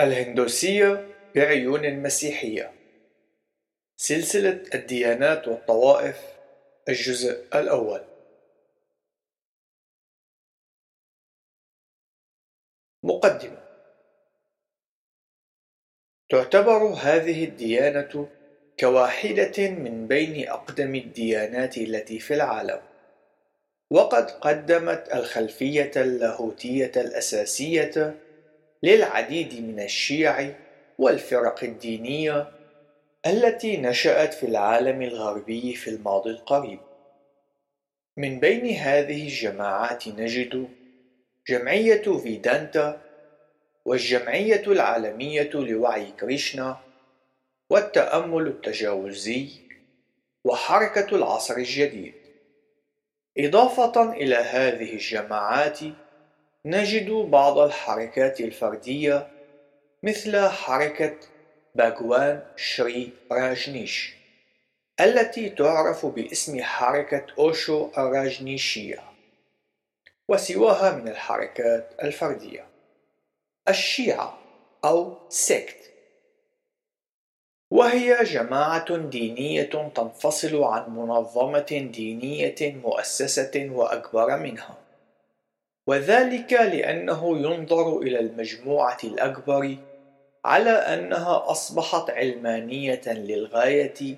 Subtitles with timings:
[0.00, 2.72] الهندوسية بعيون مسيحية
[3.96, 6.16] سلسلة الديانات والطوائف
[6.88, 8.04] الجزء الأول.
[13.02, 13.62] مقدمة.
[16.28, 18.28] تعتبر هذه الديانة
[18.80, 22.82] كواحدة من بين أقدم الديانات التي في العالم.
[23.90, 28.14] وقد قدمت الخلفية اللاهوتية الأساسية
[28.82, 30.54] للعديد من الشيع
[30.98, 32.50] والفرق الدينية
[33.26, 36.80] التي نشأت في العالم الغربي في الماضي القريب.
[38.16, 40.68] من بين هذه الجماعات نجد
[41.48, 43.00] جمعية فيدانتا
[43.84, 46.80] والجمعية العالمية لوعي كريشنا
[47.70, 49.48] والتأمل التجاوزي
[50.44, 52.14] وحركة العصر الجديد.
[53.38, 55.78] إضافة إلى هذه الجماعات
[56.66, 59.28] نجد بعض الحركات الفردية
[60.02, 61.16] مثل حركة
[61.74, 64.14] باغوان شري راجنيش
[65.00, 69.02] التي تعرف باسم حركة أوشو الراجنيشية
[70.28, 72.66] وسواها من الحركات الفردية
[73.68, 74.38] الشيعة
[74.84, 75.90] أو سيكت.
[77.70, 79.62] وهي جماعة دينية
[79.94, 84.81] تنفصل عن منظمة دينية مؤسسة وأكبر منها.
[85.86, 89.76] وذلك لأنه ينظر إلى المجموعة الأكبر
[90.44, 94.16] على أنها أصبحت علمانية للغاية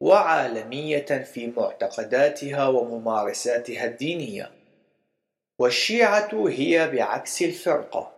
[0.00, 4.50] وعالمية في معتقداتها وممارساتها الدينية.
[5.58, 8.12] والشيعة هي بعكس الفرقة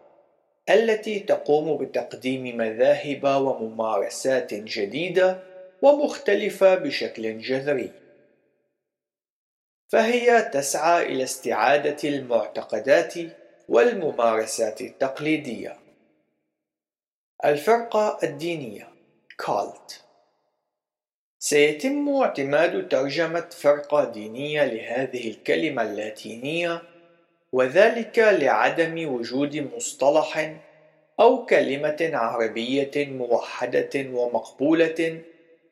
[0.71, 5.39] التي تقوم بتقديم مذاهب وممارسات جديدة
[5.83, 7.91] ومختلفة بشكل جذري.
[9.89, 13.15] فهي تسعى إلى استعادة المعتقدات
[13.69, 15.77] والممارسات التقليدية.
[17.45, 18.89] الفرقة الدينية
[19.47, 20.05] كالت
[21.39, 26.83] سيتم اعتماد ترجمة فرقة دينية لهذه الكلمة اللاتينية
[27.53, 30.57] وذلك لعدم وجود مصطلح
[31.21, 35.23] أو كلمة عربية موحدة ومقبولة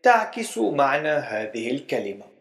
[0.03, 2.36] تعكس معنى هذه الكلمة.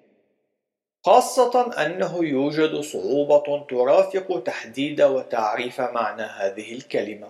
[1.06, 7.28] خاصة أنه يوجد صعوبة ترافق تحديد وتعريف معنى هذه الكلمة.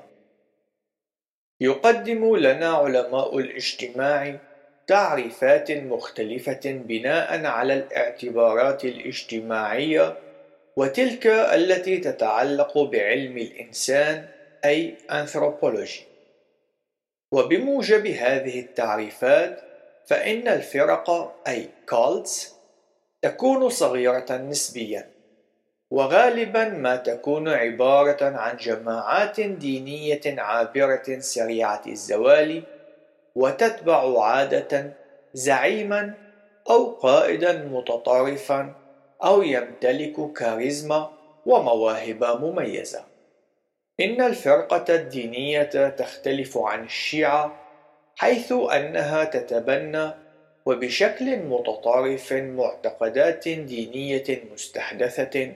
[1.62, 4.38] يقدم لنا علماء الاجتماع
[4.88, 10.18] تعريفات مختلفة بناء على الاعتبارات الاجتماعية
[10.78, 14.28] وتلك التي تتعلق بعلم الإنسان
[14.66, 16.04] أي أنثروبولوجي.
[17.32, 19.62] وبموجب هذه التعريفات
[20.08, 22.55] فإن الفرق أي cults
[23.26, 25.10] تكون صغيرة نسبيا
[25.92, 32.64] وغالبا ما تكون عبارة عن جماعات دينية عابرة سريعة الزوال
[33.36, 34.94] وتتبع عادة
[35.34, 36.14] زعيما
[36.70, 38.74] أو قائدا متطرفا
[39.24, 41.10] أو يمتلك كاريزما
[41.46, 43.04] ومواهب مميزة.
[44.00, 47.56] إن الفرقة الدينية تختلف عن الشيعة
[48.16, 50.25] حيث أنها تتبنى
[50.66, 55.52] وبشكل متطرف معتقدات دينية مستحدثة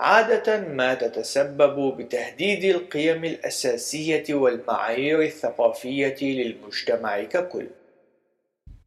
[0.00, 7.66] عادة ما تتسبب بتهديد القيم الأساسية والمعايير الثقافية للمجتمع ككل.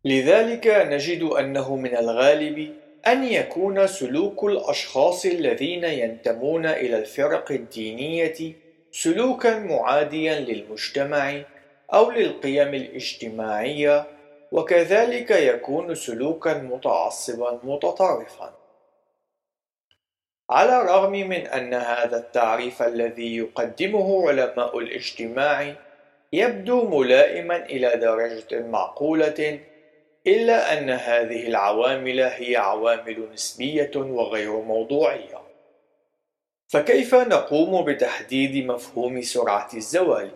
[0.06, 2.74] لذلك نجد أنه من الغالب
[3.08, 8.54] أن يكون سلوك الأشخاص الذين ينتمون إلى الفرق الدينية
[8.92, 11.42] سلوكا معاديا للمجتمع
[11.94, 14.15] أو للقيم الاجتماعية
[14.52, 18.54] وكذلك يكون سلوكا متعصبا متطرفا
[20.50, 25.76] على الرغم من أن هذا التعريف الذي يقدمه علماء الاجتماع
[26.34, 29.60] يبدو ملائما إلى درجة معقولة
[30.28, 35.42] إلا أن هذه العوامل هي عوامل نسبية وغير موضوعية
[36.68, 40.32] فكيف نقوم بتحديد مفهوم سرعة الزوال؟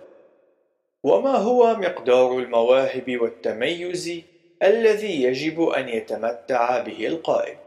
[1.03, 4.21] وما هو مقدار المواهب والتميز
[4.63, 7.57] الذي يجب أن يتمتع به القائد؟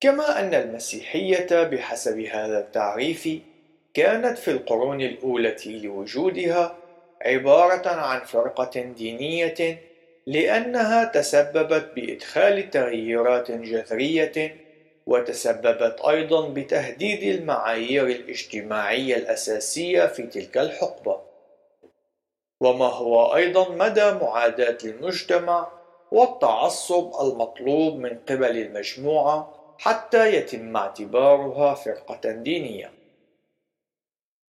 [0.00, 3.28] كما أن المسيحية بحسب هذا التعريف
[3.94, 6.76] كانت في القرون الأولى لوجودها
[7.22, 9.78] عبارة عن فرقة دينية
[10.26, 14.56] لأنها تسببت بإدخال تغييرات جذرية
[15.06, 21.31] وتسببت أيضا بتهديد المعايير الاجتماعية الأساسية في تلك الحقبة.
[22.62, 25.68] وما هو أيضا مدى معاداة المجتمع
[26.12, 32.90] والتعصب المطلوب من قبل المجموعة حتى يتم اعتبارها فرقة دينية.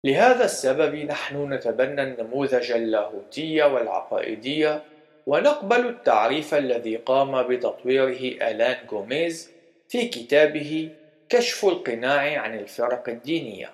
[0.05, 4.79] لهذا السبب نحن نتبنى النموذج اللاهوتي والعقائدي
[5.27, 9.51] ونقبل التعريف الذي قام بتطويره آلان غوميز
[9.89, 10.91] في كتابه
[11.29, 13.71] كشف القناع عن الفرق الدينية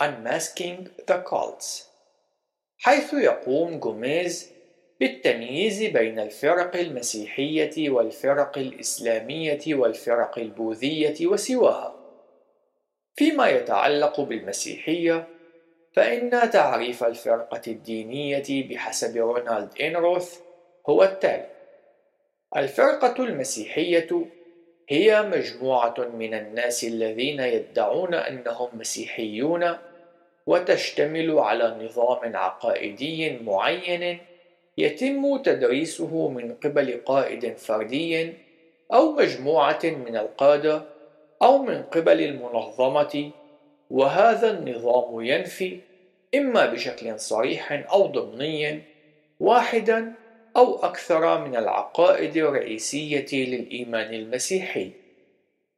[0.00, 1.87] Unmasking the Cults.
[2.78, 4.52] حيث يقوم غوميز
[5.00, 11.94] بالتمييز بين الفرق المسيحية والفرق الإسلامية والفرق البوذية وسواها.
[13.14, 15.28] فيما يتعلق بالمسيحية
[15.92, 20.40] فإن تعريف الفرقة الدينية بحسب رونالد إنروث
[20.88, 21.46] هو التالي:
[22.56, 24.08] الفرقة المسيحية
[24.88, 29.78] هي مجموعة من الناس الذين يدعون أنهم مسيحيون
[30.48, 34.18] وتشتمل على نظام عقائدي معين
[34.78, 38.32] يتم تدريسه من قبل قائد فردي
[38.92, 40.82] أو مجموعة من القادة
[41.42, 43.30] أو من قبل المنظمة
[43.90, 45.78] وهذا النظام ينفي
[46.34, 48.82] إما بشكل صريح أو ضمني
[49.40, 50.12] واحدا
[50.56, 54.90] أو أكثر من العقائد الرئيسية للإيمان المسيحي.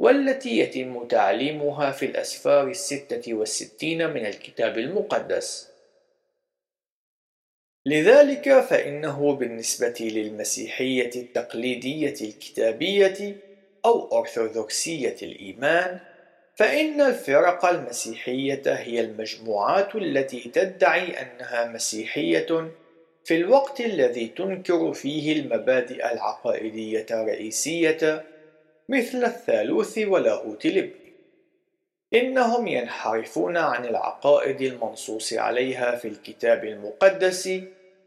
[0.00, 5.70] والتي يتم تعليمها في الأسفار الستة والستين من الكتاب المقدس.
[7.87, 13.37] لذلك فإنه بالنسبة للمسيحية التقليدية الكتابية
[13.85, 16.00] أو أرثوذكسية الإيمان
[16.56, 22.70] فإن الفرق المسيحية هي المجموعات التي تدعي أنها مسيحية
[23.25, 28.30] في الوقت الذي تنكر فيه المبادئ العقائدية الرئيسية
[28.91, 31.01] مثل الثالوث ولاهوت الابن.
[32.15, 37.51] إنهم ينحرفون عن العقائد المنصوص عليها في الكتاب المقدس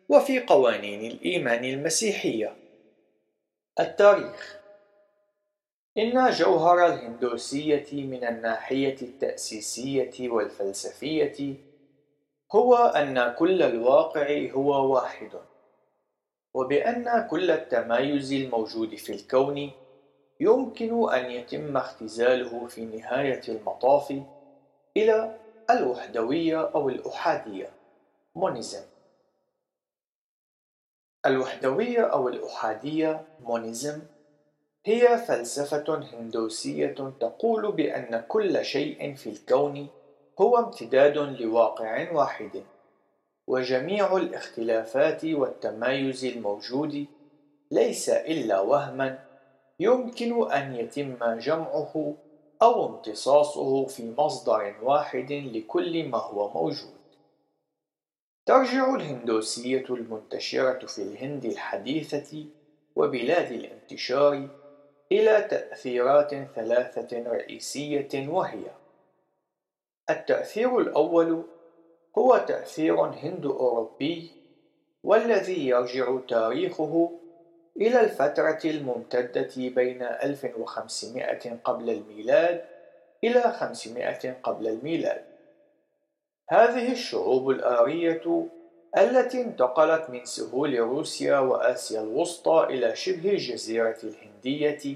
[0.10, 2.56] وفي قوانين الإيمان المسيحية.
[3.80, 4.60] التاريخ
[5.98, 11.56] إن جوهر الهندوسية من الناحية التأسيسية والفلسفية
[12.52, 15.32] هو أن كل الواقع هو واحد،
[16.54, 19.72] وبأن كل التمايز الموجود في الكون
[20.44, 24.14] يمكن أن يتم اختزاله في نهاية المطاف
[24.98, 25.38] إلى
[25.70, 27.70] الوحدوية أو الأحادية.
[28.36, 28.84] مونيزم
[31.26, 34.02] الوحدوية أو الأحادية مونيزم
[34.86, 39.88] هي فلسفة هندوسية تقول بأن كل شيء في الكون
[40.42, 42.64] هو امتداد لواقع واحد،
[43.48, 47.06] وجميع الاختلافات والتمايز الموجود
[47.72, 49.33] ليس إلا وهما
[49.80, 52.16] يمكن أن يتم جمعه
[52.62, 57.04] أو امتصاصه في مصدر واحد لكل ما هو موجود.
[58.46, 62.46] ترجع الهندوسية المنتشرة في الهند الحديثة
[62.96, 64.48] وبلاد الانتشار
[65.12, 68.66] إلى تأثيرات ثلاثة رئيسية وهي:
[70.10, 71.44] التأثير الأول
[72.18, 74.32] هو تأثير هند-أوروبي
[75.04, 77.20] والذي يرجع تاريخه
[77.78, 82.66] إلى الفترة الممتدة بين 1500 قبل الميلاد
[83.24, 85.26] إلى 500 قبل الميلاد.
[86.50, 88.48] هذه الشعوب الآرية
[88.98, 94.96] التي انتقلت من سهول روسيا وآسيا الوسطى إلى شبه الجزيرة الهندية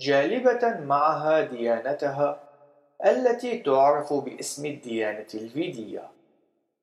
[0.00, 2.48] جالبة معها ديانتها
[3.06, 6.10] التي تعرف باسم الديانة الفيدية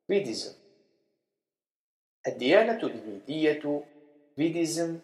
[0.08, 0.54] فيديزم
[2.28, 3.84] الديانة الفيدية
[4.36, 5.00] فيديزم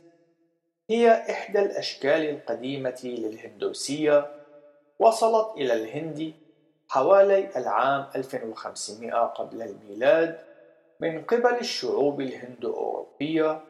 [0.89, 4.31] هي إحدى الأشكال القديمة للهندوسية
[4.99, 6.33] وصلت إلى الهند
[6.87, 10.39] حوالي العام 1500 قبل الميلاد
[10.99, 13.61] من قبل الشعوب الهند-أوروبية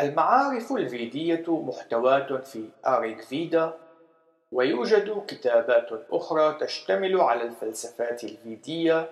[0.00, 3.74] المعارف الفيدية محتواة في آريك فيدا
[4.52, 9.10] ويوجد كتابات أخرى تشتمل على الفلسفات الفيدية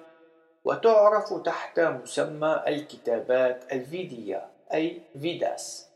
[0.65, 5.94] وتعرف تحت مسمى الكتابات الفيدية أي فيداس.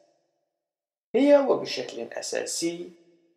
[1.18, 2.90] هي وبشكل أساسي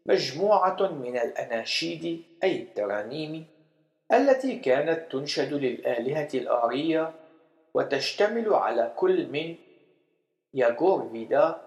[0.05, 3.45] مجموعة من الأناشيد أي الترانيم
[4.11, 7.13] التي كانت تنشد للآلهة الآرية
[7.73, 9.55] وتشتمل على كل من
[10.53, 11.61] ياغور فيدا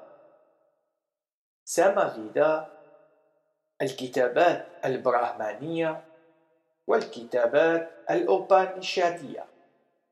[1.65, 2.67] ساما فيدا
[3.83, 6.05] الكتابات البراهمانية
[6.87, 9.45] والكتابات الأوبانيشادية.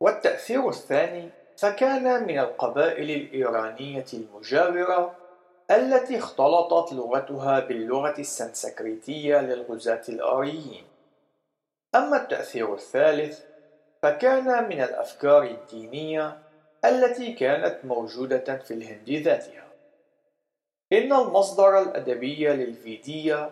[0.00, 1.28] والتأثير الثاني
[1.58, 5.21] فكان من القبائل الإيرانية المجاورة
[5.72, 10.84] التي اختلطت لغتها باللغة السنسكريتية للغزاة الآريين.
[11.94, 13.40] أما التأثير الثالث
[14.02, 16.38] فكان من الأفكار الدينية
[16.84, 19.66] التي كانت موجودة في الهند ذاتها.
[20.92, 23.50] إن المصدر الأدبي للفيدية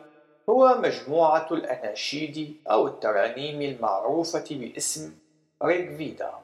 [0.49, 5.19] هو مجموعة الأناشيد أو الترانيم المعروفة باسم
[5.62, 6.35] ريك فيدا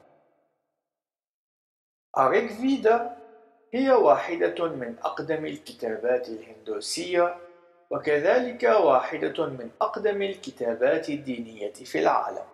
[2.17, 3.16] الريك فيدا
[3.77, 7.37] هي واحدة من أقدم الكتابات الهندوسية
[7.89, 12.45] وكذلك واحدة من أقدم الكتابات الدينية في العالم.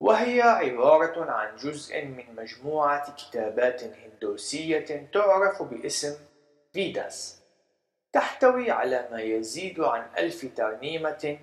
[0.00, 6.14] وهي عبارة عن جزء من مجموعة كتابات هندوسية تعرف باسم
[6.72, 7.42] فيداس.
[8.12, 11.38] تحتوي على ما يزيد عن ألف ترنيمة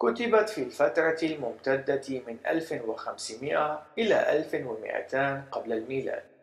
[0.00, 6.37] كتبت في الفترة الممتدة من 1500 إلى 1200 قبل الميلاد.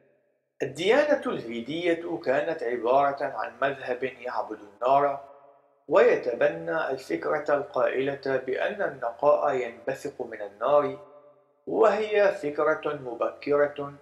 [0.65, 5.19] الديانة الفيدية كانت عبارة عن مذهب يعبد النار
[5.87, 10.97] ويتبنى الفكرة القائلة بأن النقاء ينبثق من النار
[11.67, 13.93] وهي فكرة مبكرة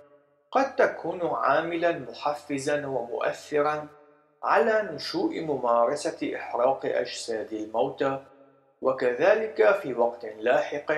[0.51, 3.88] قد تكون عاملا محفزا ومؤثرا
[4.43, 8.20] على نشوء ممارسة إحراق أجساد الموتى
[8.82, 10.91] وكذلك في وقت لاحق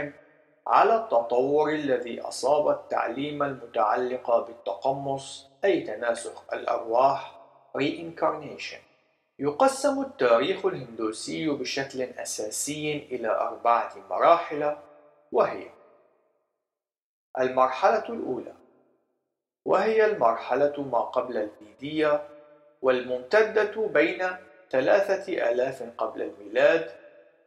[0.67, 5.54] على التطور الذي أصاب التعليم المتعلق بالتقمص.
[5.65, 7.35] أي تناسخ الأرواح؟
[7.77, 8.81] Reincarnation.
[9.39, 14.75] يقسم التاريخ الهندوسي بشكل أساسي إلى أربعة مراحل
[15.31, 15.67] وهي
[17.39, 18.53] المرحلة الأولى
[19.65, 22.27] وهي المرحلة ما قبل الفيدية
[22.81, 24.27] والممتدة بين
[24.71, 26.91] ثلاثة آلاف قبل الميلاد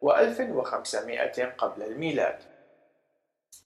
[0.02, 2.38] وألف وخمسمائة قبل الميلاد.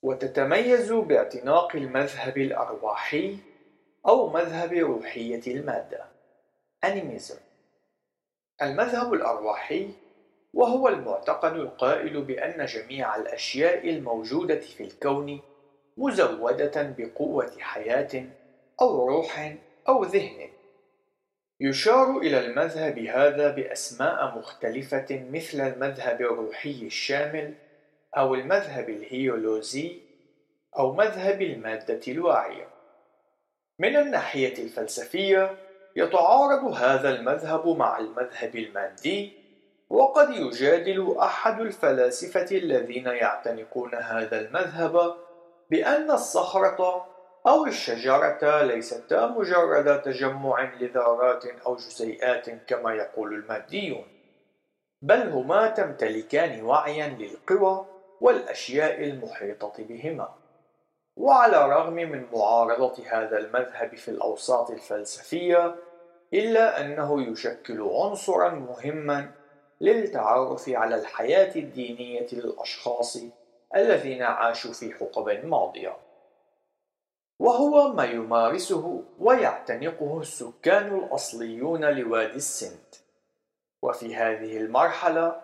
[0.03, 3.52] وتتميز باعتناق المذهب الأرواحي
[4.07, 6.05] أو مذهب روحية المادة.
[6.83, 7.37] أنيميزم
[8.61, 9.89] المذهب الأرواحي
[10.53, 15.41] وهو المعتقد القائل بأن جميع الأشياء الموجودة في الكون
[15.97, 18.25] مزودة بقوة حياة
[18.81, 19.55] أو روح
[19.87, 20.49] أو ذهن.
[21.59, 27.53] يشار إلى المذهب هذا بأسماء مختلفة مثل المذهب الروحي الشامل
[28.17, 29.99] أو المذهب الهيولوزي
[30.79, 32.72] أو مذهب المادة الواعية.
[33.79, 35.57] من الناحية الفلسفية،
[35.95, 39.33] يتعارض هذا المذهب مع المذهب المادي،
[39.89, 45.15] وقد يجادل أحد الفلاسفة الذين يعتنقون هذا المذهب
[45.69, 47.07] بأن الصخرة
[47.47, 54.05] أو الشجرة ليستا مجرد تجمع لذرات أو جزيئات كما يقول الماديون،
[55.01, 57.85] بل هما تمتلكان وعيا للقوى
[58.21, 60.42] والأشياء المحيطة بهما.
[61.17, 65.75] وعلى الرغم من معارضة هذا المذهب في الأوساط الفلسفية،
[66.33, 69.31] إلا أنه يشكل عنصرا مهما
[69.81, 73.17] للتعرف على الحياة الدينية للأشخاص
[73.75, 75.97] الذين عاشوا في حقب ماضية.
[77.39, 82.95] وهو ما يمارسه ويعتنقه السكان الأصليون لوادي السند
[83.81, 85.41] وفي هذه المرحلة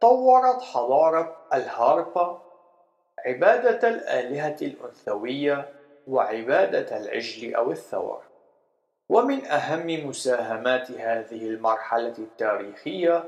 [0.00, 2.45] طورت حضارة الهاربا
[3.18, 5.68] عبادة الآلهة الأنثوية
[6.06, 8.22] وعبادة العجل أو الثور
[9.08, 13.24] ومن أهم مساهمات هذه المرحلة التاريخية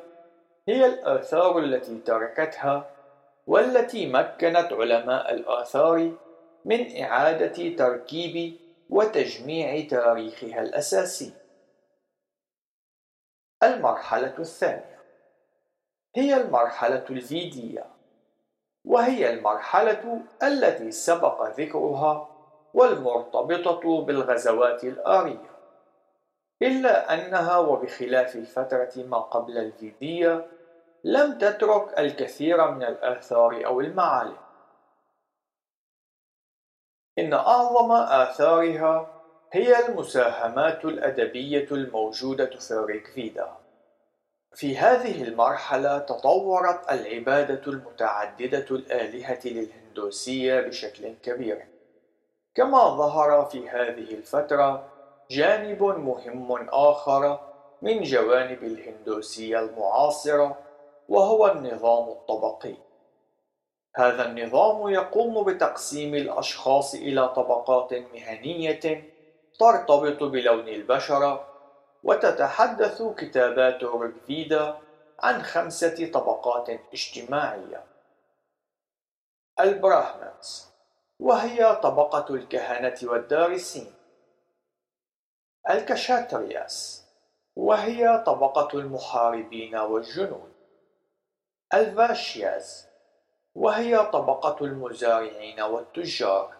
[0.68, 2.90] هي الآثار التي تركتها
[3.46, 6.12] والتي مكنت علماء الآثار
[6.64, 8.56] من إعادة تركيب
[8.90, 11.32] وتجميع تاريخها الأساسي.
[13.62, 14.98] المرحلة الثانية
[16.16, 17.86] هي المرحلة الفيدية،
[18.88, 22.28] وهي المرحلة التي سبق ذكرها
[22.74, 25.50] والمرتبطة بالغزوات الآرية،
[26.62, 30.46] إلا أنها وبخلاف الفترة ما قبل الفيدية
[31.04, 34.36] لم تترك الكثير من الآثار أو المعالم.
[37.18, 43.67] إن أعظم آثارها هي المساهمات الأدبية الموجودة في الريكفيدا.
[44.54, 51.66] في هذه المرحلة تطورت العبادة المتعددة الآلهة للهندوسية بشكل كبير،
[52.54, 54.88] كما ظهر في هذه الفترة
[55.30, 57.40] جانب مهم آخر
[57.82, 60.58] من جوانب الهندوسية المعاصرة
[61.08, 62.74] وهو النظام الطبقي.
[63.96, 69.04] هذا النظام يقوم بتقسيم الأشخاص إلى طبقات مهنية
[69.58, 71.44] ترتبط بلون البشرة
[72.04, 74.78] وتتحدث كتابات ريكفيدا
[75.18, 77.84] عن خمسة طبقات اجتماعية.
[79.60, 80.68] البراهمانز
[81.18, 83.94] وهي طبقة الكهنة والدارسين
[85.70, 87.04] الكشاترياس
[87.56, 90.52] وهي طبقة المحاربين والجنود.
[91.74, 92.86] الفاشياز
[93.54, 96.54] وهي طبقة المزارعين والتجار.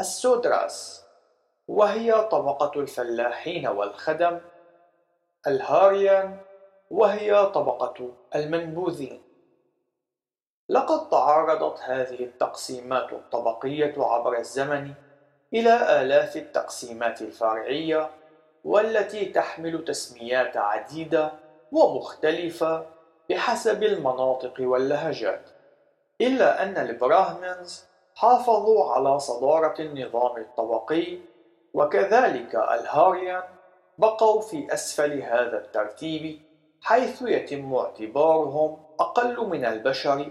[0.00, 1.04] السودراس
[1.70, 4.40] وهي طبقة الفلاحين والخدم
[5.46, 6.40] الهاريان
[6.90, 9.22] وهي طبقة المنبوذين.
[10.68, 14.92] لقد تعرضت هذه التقسيمات الطبقية عبر الزمن
[15.54, 18.10] إلى آلاف التقسيمات الفرعية
[18.64, 21.32] والتي تحمل تسميات عديدة
[21.72, 22.86] ومختلفة
[23.30, 25.50] بحسب المناطق واللهجات
[26.20, 27.84] إلا أن البراهمنز
[28.14, 31.29] حافظوا على صدارة النظام الطبقي
[31.74, 33.42] وكذلك الهاريان
[33.98, 36.38] بقوا في أسفل هذا الترتيب
[36.82, 40.26] حيث يتم اعتبارهم أقل من البشر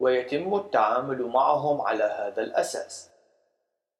[0.00, 3.10] ويتم التعامل معهم على هذا الأساس.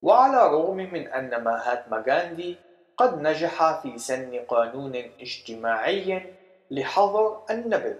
[0.02, 2.56] وعلى الرغم من أن ماهاتما غاندي
[2.96, 6.34] قد نجح في سن قانون اجتماعي
[6.70, 7.96] لحظر النبذ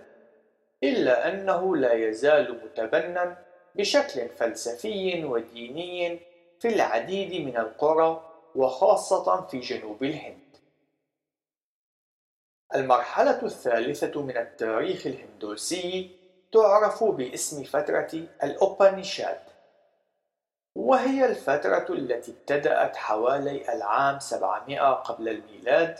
[0.82, 3.36] إلا أنه لا يزال متبنى
[3.74, 6.20] بشكل فلسفي وديني
[6.60, 10.38] في العديد من القرى وخاصة في جنوب الهند.
[12.74, 16.10] المرحلة الثالثة من التاريخ الهندوسي
[16.52, 18.10] تعرف باسم فترة
[18.42, 19.40] الأوبانيشاد
[20.74, 25.98] وهي الفترة التي ابتدأت حوالي العام 700 قبل الميلاد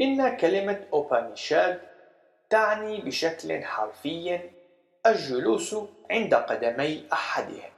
[0.00, 1.80] إن كلمة أوبانيشاد
[2.50, 4.40] تعني بشكل حرفي
[5.06, 5.76] الجلوس
[6.10, 7.70] عند قدمي أحدهم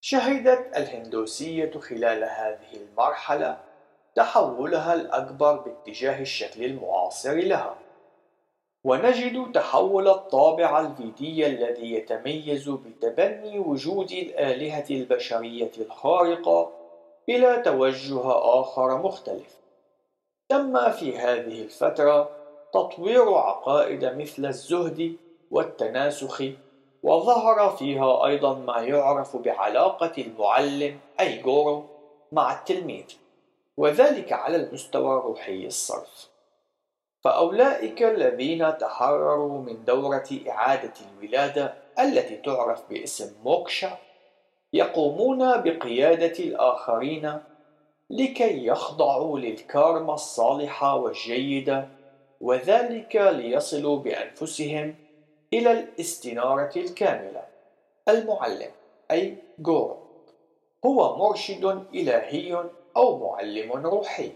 [0.00, 3.58] شهدت الهندوسية خلال هذه المرحلة
[4.14, 7.78] تحولها الأكبر باتجاه الشكل المعاصر لها.
[8.84, 16.72] ونجد تحول الطابع الفيدي الذي يتميز بتبني وجود الآلهة البشرية الخارقة
[17.28, 18.20] إلى توجه
[18.60, 19.58] آخر مختلف.
[20.48, 22.30] تم في هذه الفترة
[22.72, 25.16] تطوير عقائد مثل الزهد
[25.50, 26.42] والتناسخ
[27.08, 31.84] وظهر فيها أيضا ما يعرف بعلاقة المعلم أي جورو
[32.32, 33.04] مع التلميذ
[33.76, 36.28] وذلك على المستوى الروحي الصرف.
[37.24, 43.98] فأولئك الذين تحرروا من دورة إعادة الولادة التي تعرف باسم موكشا
[44.72, 47.38] يقومون بقيادة الآخرين
[48.10, 51.88] لكي يخضعوا للكارما الصالحة والجيدة
[52.40, 55.07] وذلك ليصلوا بأنفسهم
[55.52, 57.44] إلى الاستنارة الكاملة.
[58.08, 58.70] المعلم
[59.10, 59.96] أي جورو
[60.86, 62.64] هو مرشد إلهي
[62.96, 64.32] أو معلم روحي.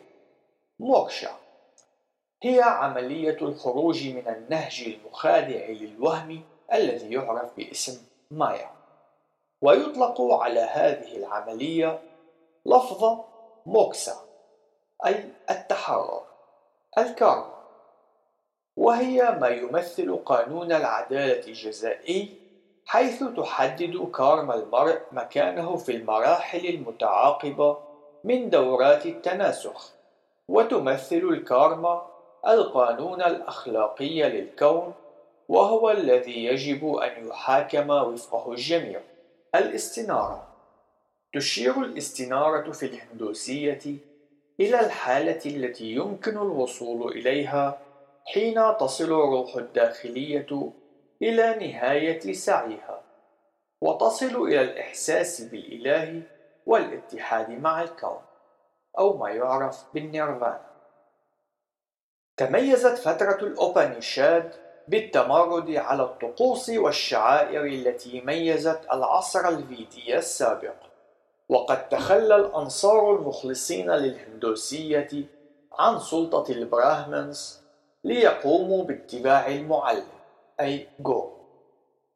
[0.79, 1.31] موكشا
[2.43, 8.71] هي عملية الخروج من النهج المخادع للوهم الذي يعرف باسم مايا.
[9.61, 12.01] ويطلق على هذه العملية
[12.67, 13.19] لفظ
[13.67, 14.17] موكسا
[15.07, 16.23] أي التحرر
[16.99, 17.62] الكارما.
[18.77, 22.29] وهي ما يمثل قانون العدالة الجزائي
[22.87, 27.79] حيث تحدد كارما المرء مكانه في المراحل المتعاقبة
[28.25, 29.93] من دورات التناسخ
[30.49, 32.07] وتمثل الكارما
[32.49, 34.95] القانون الأخلاقي للكون
[35.49, 39.01] وهو الذي يجب أن يحاكم وفقه الجميع.
[39.55, 40.49] الاستنارة.
[41.35, 43.81] تشير الاستنارة في الهندوسية
[44.61, 47.79] إلى الحالة التي يمكن الوصول إليها
[48.27, 50.73] حين تصل الروح الداخلية
[51.23, 53.03] إلى نهاية سعيها
[53.81, 56.23] وتصل إلى الإحساس بالإله
[56.67, 58.21] والاتحاد مع الكون
[58.99, 60.73] أو ما يعرف بالنيرفانا.
[62.37, 64.53] تميزت فترة الأوبانيشاد
[64.89, 70.75] بالتمرد على الطقوس والشعائر التي ميزت العصر الفيدي السابق
[71.49, 75.25] وقد تخلى الأنصار المخلصين للهندوسية
[75.73, 77.62] عن سلطة البراهمنز
[78.05, 80.07] ليقوموا باتباع المعلم
[80.61, 81.33] أي جو.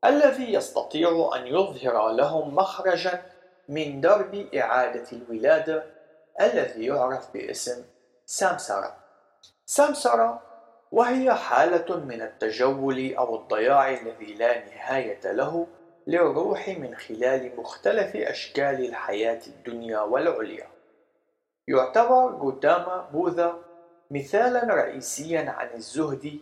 [0.05, 3.23] الذي يستطيع أن يظهر لهم مخرجا
[3.69, 5.85] من درب إعادة الولادة
[6.41, 7.85] الذي يعرف باسم
[8.27, 8.97] سامسارا
[9.67, 10.43] سامسارا
[10.93, 15.67] وهي حالة من التجول أو الضياع الذي لا نهاية له
[16.07, 20.67] للروح من خلال مختلف أشكال الحياة الدنيا والعليا.
[21.69, 23.66] يعتبر غوتاما بوذا
[24.11, 26.39] مثالا رئيسيا عن الزهد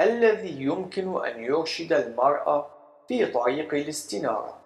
[0.00, 2.70] الذي يمكن أن يرشد المرأة
[3.08, 4.60] في طريق الاستنارة.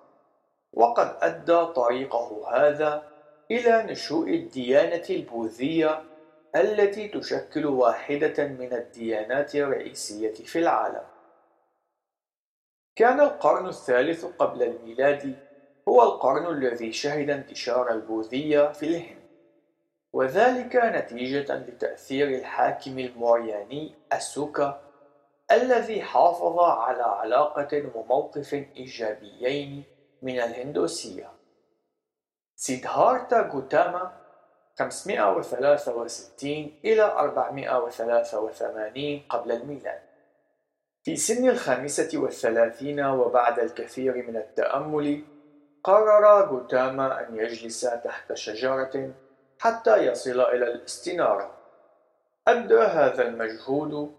[0.72, 3.02] وقد أدى طريقه هذا
[3.50, 6.02] إلى نشوء الديانة البوذية
[6.56, 11.02] التي تشكل واحدة من الديانات الرئيسية في العالم.
[12.96, 15.36] كان القرن الثالث قبل الميلاد
[15.88, 19.21] هو القرن الذي شهد انتشار البوذية في الهند.
[20.12, 24.80] وذلك نتيجة لتأثير الحاكم المورياني أسوكا
[25.52, 29.84] الذي حافظ على علاقة وموقف إيجابيين
[30.22, 31.30] من الهندوسية.
[32.56, 34.12] سيدهارتا غوتاما
[34.78, 36.50] 563
[36.84, 40.00] إلى 483 قبل الميلاد.
[41.04, 45.24] في سن الخامسة والثلاثين وبعد الكثير من التأمل
[45.84, 49.12] قرر غوتاما أن يجلس تحت شجرة
[49.62, 51.58] حتى يصل إلى الاستنارة
[52.48, 54.14] أدى هذا المجهود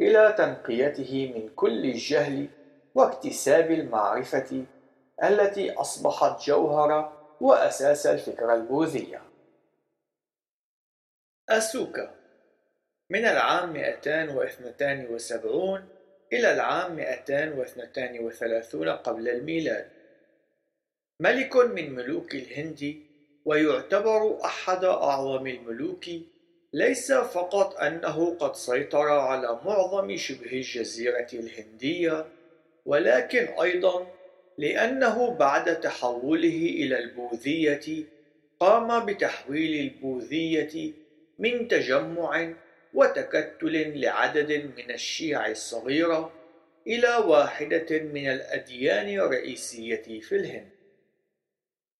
[0.00, 2.48] إلى تنقيته من كل الجهل
[2.94, 4.64] واكتساب المعرفة
[5.24, 9.22] التي أصبحت جوهر وأساس الفكرة البوذية
[11.48, 12.14] أسوكا
[13.10, 15.84] من العام 272
[16.32, 19.88] إلى العام 232 قبل الميلاد.
[21.20, 23.11] ملك من ملوك الهند
[23.44, 26.04] ويعتبر أحد أعظم الملوك
[26.72, 32.26] ليس فقط أنه قد سيطر على معظم شبه الجزيرة الهندية
[32.86, 34.06] ولكن أيضا
[34.58, 38.04] لأنه بعد تحوله إلى البوذية
[38.60, 40.92] قام بتحويل البوذية
[41.38, 42.52] من تجمع
[42.94, 46.32] وتكتل لعدد من الشيع الصغيرة
[46.86, 50.68] إلى واحدة من الأديان الرئيسية في الهند.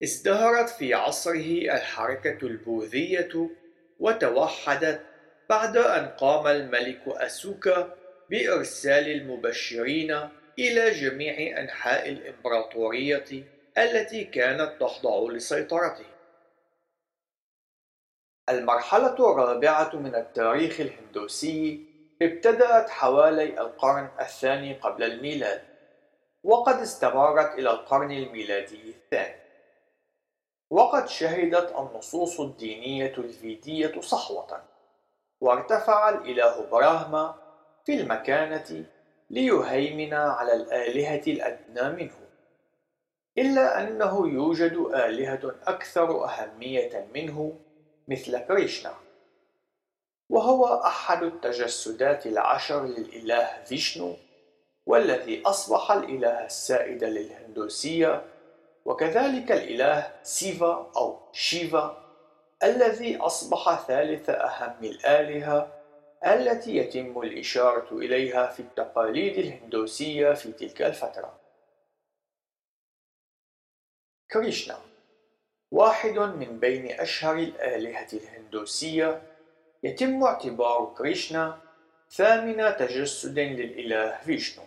[0.03, 3.51] ازدهرت في عصره الحركة البوذية
[4.01, 5.01] وتوحدت
[5.51, 7.95] بعد أن قام الملك أسوكا
[8.31, 13.45] بإرسال المبشرين إلى جميع أنحاء الإمبراطورية
[13.79, 16.05] التي كانت تخضع لسيطرته.
[18.49, 21.87] المرحلة الرابعة من التاريخ الهندوسي
[22.23, 25.63] ابتدأت حوالي القرن الثاني قبل الميلاد،
[26.45, 29.42] وقد استمرت إلى القرن الميلادي الثاني.
[30.73, 34.63] وقد شهدت النصوص الدينية الفيدية صحوة،
[35.41, 37.35] وارتفع الإله براهما
[37.85, 38.85] في المكانة
[39.31, 42.15] ليهيمن على الآلهة الأدنى منه.
[43.39, 47.59] إلا أنه يوجد آلهة أكثر أهمية منه
[48.09, 48.95] مثل كريشنا
[50.29, 54.17] وهو أحد التجسدات العشر للإله فيشنو
[54.87, 58.32] والذي أصبح الإله السائد للهندوسية
[58.85, 62.03] وكذلك الإله سيفا أو شيفا
[62.63, 65.83] الذي أصبح ثالث أهم الآلهة
[66.27, 71.41] التي يتم الإشارة إليها في التقاليد الهندوسية في تلك الفترة.
[74.31, 74.79] كريشنا
[75.71, 79.23] واحد من بين أشهر الآلهة الهندوسية
[79.83, 81.59] يتم اعتبار كريشنا
[82.11, 84.65] ثامن تجسد للإله فيشنو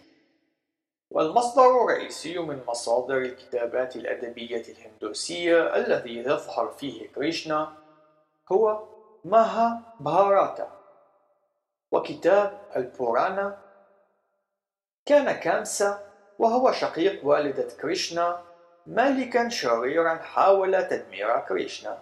[1.15, 7.73] والمصدر الرئيسي من مصادر الكتابات الأدبية الهندوسية الذي يظهر فيه كريشنا
[8.51, 8.83] هو
[9.25, 10.71] ماها بهاراتا
[11.91, 13.57] وكتاب البورانا
[15.05, 15.99] كان كامسا
[16.39, 18.41] وهو شقيق والدة كريشنا
[18.87, 21.97] ملكا شريرا حاول تدمير كريشنا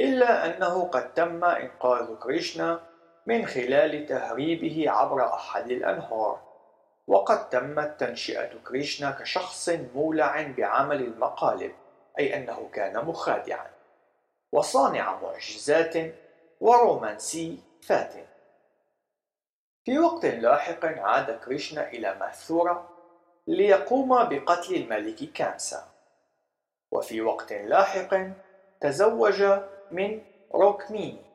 [0.00, 2.80] إلا أنه قد تم إنقاذ كريشنا
[3.26, 6.45] من خلال تهريبه عبر أحد الأنهار.
[7.06, 11.74] وقد تمت تنشئة كريشنا كشخص مولع بعمل المقالب
[12.18, 13.70] أي أنه كان مخادعا.
[14.52, 16.14] وصانع معجزات
[16.60, 18.24] ورومانسي فاتن
[19.84, 22.88] في وقت لاحق عاد كريشنا إلى ماثورا
[23.46, 25.88] ليقوم بقتل الملك كانسا.
[26.90, 28.16] وفي وقت لاحق
[28.80, 29.42] تزوج
[29.90, 30.22] من
[30.54, 31.26] روكميني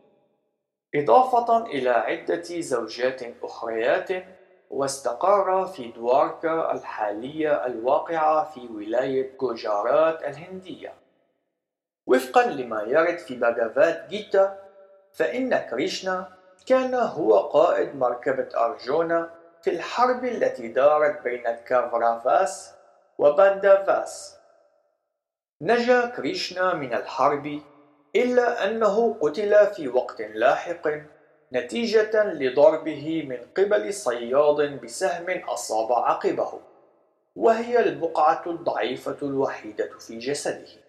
[0.95, 4.09] إضافة إلى عدة زوجات أخريات
[4.71, 10.93] واستقر في دواركا الحالية الواقعة في ولاية جوجارات الهندية.
[12.07, 14.57] وفقا لما يرد في باغافات جيتا
[15.13, 16.27] فإن كريشنا
[16.65, 19.29] كان هو قائد مركبة أرجونا
[19.61, 22.73] في الحرب التي دارت بين كافرافاس
[23.17, 24.37] وباندافاس
[25.61, 27.61] نجا كريشنا من الحرب
[28.15, 30.87] إلا أنه قتل في وقت لاحق
[31.53, 36.59] نتيجة لضربه من قبل صياد بسهم أصاب عقبه
[37.35, 40.81] وهي البقعة الضعيفة الوحيدة في جسده.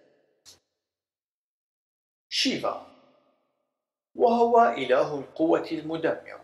[2.29, 2.87] شيفا
[4.15, 6.41] وهو إله القوة المدمر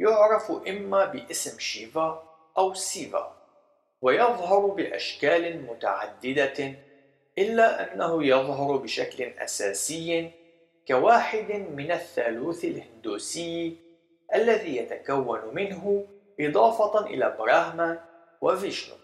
[0.00, 2.22] يعرف إما باسم شيفا
[2.58, 3.36] أو سيفا
[4.02, 6.74] ويظهر بأشكال متعددة
[7.38, 10.30] إلا أنه يظهر بشكل أساسي
[10.88, 13.76] كواحد من الثالوث الهندوسي
[14.34, 16.06] الذي يتكون منه
[16.40, 18.04] إضافة إلى براهما
[18.40, 18.94] وفيشنو.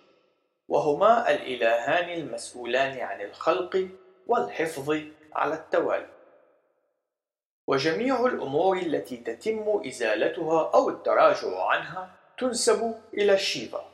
[0.69, 3.89] وهما الإلهان المسؤولان عن الخلق
[4.27, 4.99] والحفظ
[5.33, 6.09] على التوالي.
[7.67, 13.92] وجميع الأمور التي تتم إزالتها أو التراجع عنها تنسب إلى شيفا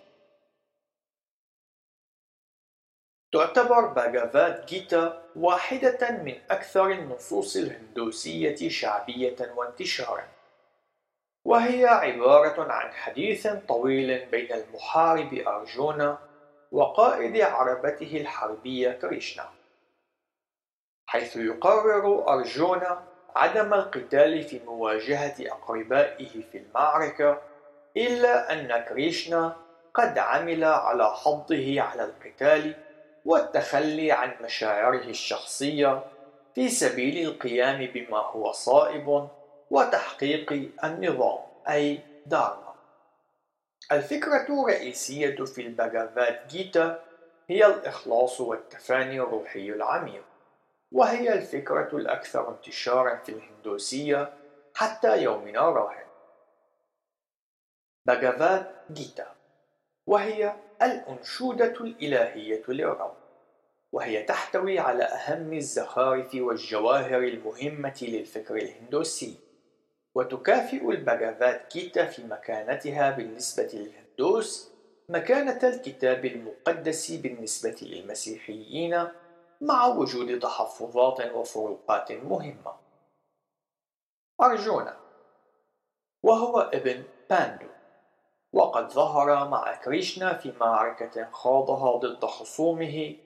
[3.33, 10.29] تعتبر باغافات جيتا واحدة من أكثر النصوص الهندوسية شعبية وانتشارا.
[11.45, 16.19] وهي عبارة عن حديث طويل بين المحارب أرجونا
[16.73, 19.49] وقائد عربته الحربية كريشنا
[21.07, 23.05] حيث يقرر أرجونا
[23.37, 27.41] عدم القتال في مواجهة أقربائه في المعركة
[27.97, 29.57] إلا أن كريشنا
[29.95, 32.88] قد عمل على حضه على القتال
[33.29, 36.05] والتخلي عن مشاعره الشخصية
[36.55, 39.29] في سبيل القيام بما هو صائب
[39.71, 40.53] وتحقيق
[40.85, 41.39] النظام
[41.69, 42.75] أي دارما.
[43.93, 47.05] الفكرة الرئيسية في الباغافات جيتا
[47.49, 50.25] هي الإخلاص والتفاني الروحي العميق
[50.93, 54.33] وهي الفكرة الأكثر انتشارا في الهندوسية
[54.75, 56.09] حتى يومنا راهن
[58.07, 59.35] باغافات جيتا
[60.07, 63.18] وهي الأنشودة الإلهية للرب.
[63.93, 69.37] وهي تحتوي على أهم الزخارف والجواهر المهمة للفكر الهندوسي
[70.15, 74.73] وتكافئ الباغافات كيتا في مكانتها بالنسبة للهندوس
[75.09, 79.09] مكانة الكتاب المقدس بالنسبة للمسيحيين
[79.61, 82.75] مع وجود تحفظات وفروقات مهمة.
[84.43, 84.97] أرجونا.
[86.23, 87.67] وهو ابن باندو.
[88.53, 93.17] وقد ظهر مع كريشنا في معركة خاضها ضد خصومه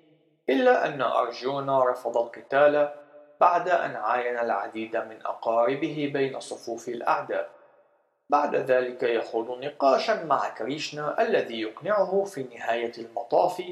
[0.49, 2.95] إلا أن أرجونا رفض القتال
[3.41, 7.51] بعد أن عاين العديد من أقاربه بين صفوف الأعداء.
[8.31, 13.63] بعد ذلك يخوض نقاشا مع كريشنا الذي يقنعه في نهاية المطاف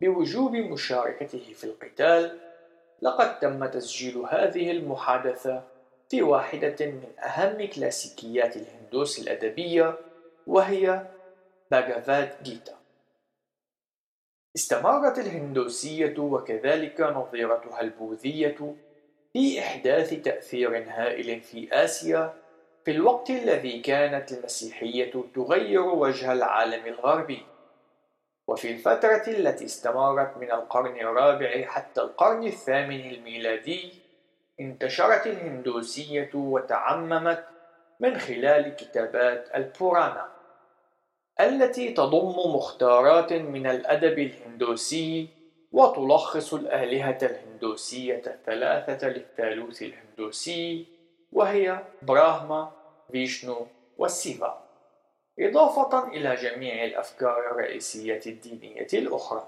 [0.00, 2.38] بوجوب مشاركته في القتال.
[3.02, 5.62] لقد تم تسجيل هذه المحادثة
[6.08, 9.98] في واحدة من أهم كلاسيكيات الهندوس الأدبية
[10.46, 11.06] وهي
[11.70, 12.79] باغافات جيتا.
[14.56, 18.74] استمرت الهندوسية وكذلك نظيرتها البوذية
[19.32, 22.34] في إحداث تأثير هائل في آسيا
[22.84, 27.46] في الوقت الذي كانت المسيحية تغير وجه العالم الغربي.
[28.48, 33.92] وفي الفترة التي استمرت من القرن الرابع حتى القرن الثامن الميلادي
[34.60, 37.44] انتشرت الهندوسية وتعممت
[38.00, 40.39] من خلال كتابات البورانا.
[41.40, 45.28] التي تضم مختارات من الأدب الهندوسي
[45.72, 50.86] وتلخص الآلهة الهندوسية الثلاثة للثالوث الهندوسي
[51.32, 52.72] وهي براهما،
[53.12, 53.66] فيشنو
[53.98, 54.64] وسيفا
[55.40, 59.46] إضافة إلى جميع الأفكار الرئيسية الدينية الأخرى.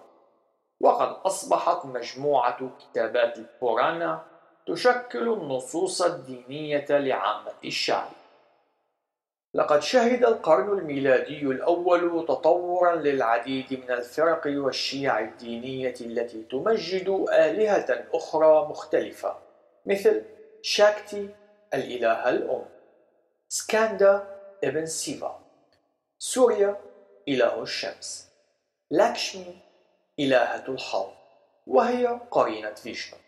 [0.80, 4.24] وقد أصبحت مجموعة كتابات البورانا
[4.66, 8.10] تشكل النصوص الدينية لعامة الشعب.
[9.54, 18.68] لقد شهد القرن الميلادي الأول تطورا للعديد من الفرق والشيع الدينية التي تمجد آلهة أخرى
[18.68, 19.36] مختلفة
[19.86, 20.22] مثل
[20.62, 21.28] شاكتي
[21.74, 22.64] الإلهة الأم
[23.48, 25.40] سكاندا ابن سيفا
[26.18, 26.76] سوريا
[27.28, 28.28] إله الشمس
[28.90, 29.56] لاكشمي
[30.18, 31.08] إلهة الحظ
[31.66, 33.18] وهي قرينة فيشنو.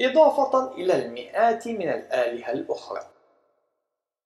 [0.00, 3.15] إضافة إلى المئات من الآلهة الأخرى.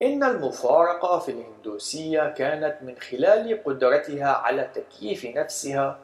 [0.02, 5.98] إن المفارقة في الهندوسية كانت من خلال قدرتها على تكييف نفسها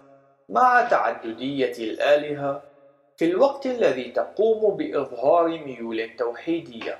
[0.49, 2.63] مع تعددية الآلهة
[3.17, 6.99] في الوقت الذي تقوم بإظهار ميول توحيدية.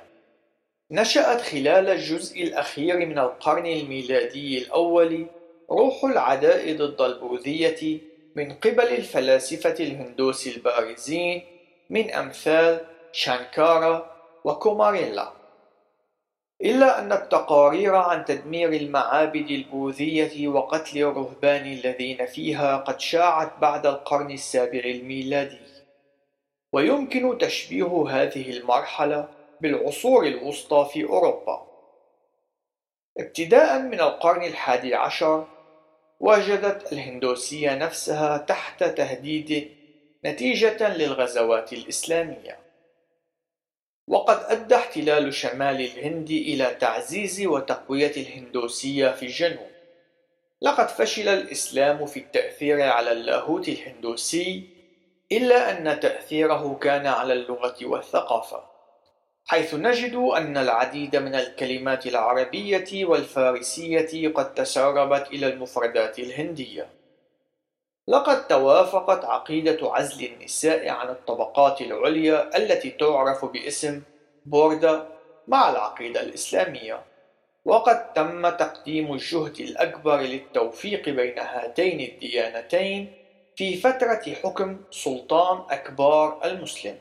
[0.91, 5.25] نشأت خلال الجزء الأخير من القرن الميلادي الأول
[5.71, 7.99] روح العداء ضد البوذية
[8.35, 11.41] من قبل الفلاسفة الهندوس البارزين
[11.89, 12.79] من أمثال
[13.11, 14.11] شانكارا
[14.43, 15.36] وكوماريلا.
[16.61, 24.31] إلا أن التقارير عن تدمير المعابد البوذية وقتل الرهبان الذين فيها قد شاعت بعد القرن
[24.31, 25.59] السابع الميلادي.
[26.73, 29.29] ويمكن تشبيه هذه المرحلة
[29.61, 31.67] بالعصور الوسطى في أوروبا.
[33.17, 35.47] ابتداء من القرن الحادي عشر
[36.19, 39.71] وجدت الهندوسية نفسها تحت تهديد
[40.25, 42.66] نتيجة للغزوات الإسلامية.
[44.07, 49.67] وقد أدى احتلال شمال الهند إلى تعزيز وتقوية الهندوسية في الجنوب.
[50.61, 54.69] لقد فشل الإسلام في التأثير على اللاهوت الهندوسي
[55.31, 58.63] إلا أن تأثيره كان على اللغة والثقافة
[59.45, 66.96] حيث نجد أن العديد من الكلمات العربية والفارسية قد تسربت إلى المفردات الهندية.
[68.07, 74.01] لقد توافقت عقيدة عزل النساء عن الطبقات العليا التي تعرف باسم
[74.45, 75.07] بوردا
[75.47, 77.03] مع العقيدة الإسلامية.
[77.65, 83.13] وقد تم تقديم الجهد الأكبر للتوفيق بين هاتين الديانتين
[83.55, 86.95] في فترة حكم سلطان أكبار المسلم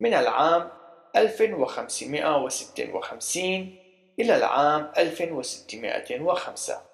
[0.00, 0.68] من العام
[1.16, 3.76] 1556
[4.20, 6.93] إلى العام 1605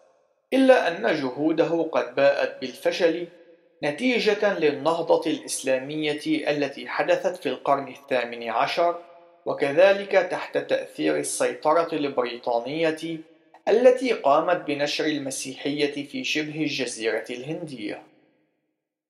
[0.52, 3.26] إلا أن جهوده قد باءت بالفشل
[3.82, 8.98] نتيجة للنهضة الإسلامية التي حدثت في القرن الثامن عشر
[9.46, 13.20] وكذلك تحت تأثير السيطرة البريطانية
[13.68, 18.02] التي قامت بنشر المسيحية في شبه الجزيرة الهندية.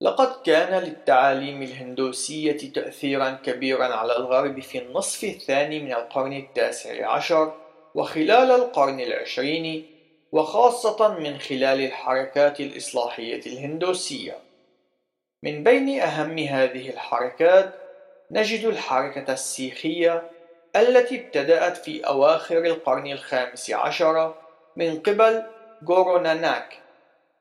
[0.00, 7.54] لقد كان للتعاليم الهندوسية تأثيرا كبيرا على الغرب في النصف الثاني من القرن التاسع عشر
[7.94, 9.86] وخلال القرن العشرين
[10.32, 14.38] وخاصة من خلال الحركات الإصلاحية الهندوسية.
[15.42, 17.74] من بين أهم هذه الحركات
[18.30, 20.30] نجد الحركة السيخية
[20.76, 24.34] التي ابتدأت في أواخر القرن الخامس عشر
[24.76, 25.42] من قبل
[25.88, 26.78] غوروناناك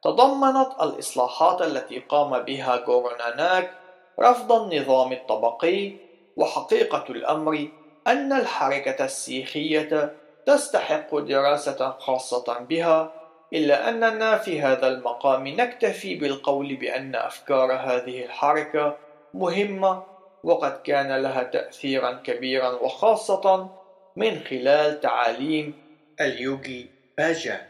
[0.03, 3.71] تضمنت الإصلاحات التي قام بها غوروناناك
[4.19, 5.93] رفض النظام الطبقي
[6.37, 7.67] وحقيقة الأمر
[8.07, 13.13] أن الحركة السيخية تستحق دراسة خاصة بها
[13.53, 18.97] إلا أننا في هذا المقام نكتفي بالقول بأن أفكار هذه الحركة
[19.33, 20.03] مهمة
[20.43, 23.69] وقد كان لها تأثيرا كبيرا وخاصة
[24.15, 25.73] من خلال تعاليم
[26.21, 27.69] اليوغي باجان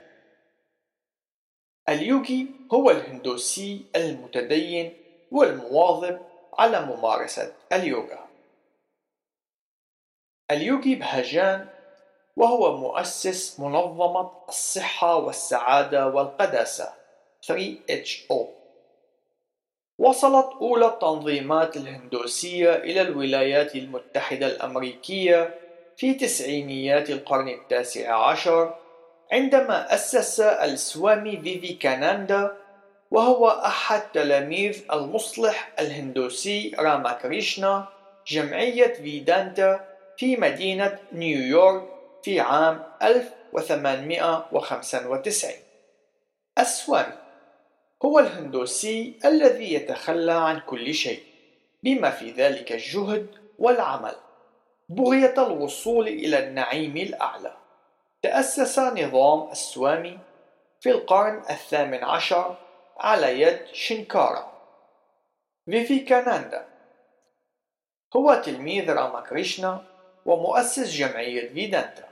[1.90, 4.94] اليوغي هو الهندوسي المتدين
[5.32, 6.20] والمواظب
[6.58, 8.28] على ممارسة اليوغا.
[10.52, 11.68] اليوغي بهاجان
[12.40, 16.90] وهو مؤسس منظمة الصحة والسعادة والقداسة
[17.52, 18.36] 3HO
[19.98, 25.56] وصلت أولى التنظيمات الهندوسية إلى الولايات المتحدة الأمريكية
[25.98, 28.76] في تسعينيات القرن التاسع عشر
[29.32, 32.58] عندما أسس السوامي فيفيكاناندا
[33.12, 37.88] وهو أحد تلاميذ المصلح الهندوسي راماكريشنا
[38.28, 39.86] جمعية فيدانتا
[40.18, 45.52] في مدينة نيويورك في عام 1895
[46.60, 47.14] السوامي
[48.06, 51.24] هو الهندوسي الذي يتخلى عن كل شيء
[51.84, 53.28] بما في ذلك الجهد
[53.60, 54.16] والعمل؟
[54.90, 57.54] بغية الوصول إلى النعيم الأعلى.
[58.22, 60.20] تأسس نظام السوامي
[60.82, 62.56] في القرن الثامن عشر
[62.98, 64.54] على يد شينكارا
[65.66, 66.66] فيفيكاناندا
[68.16, 69.84] هو تلميذ راماكريشنا
[70.26, 72.09] ومؤسس جمعية فيدانتا.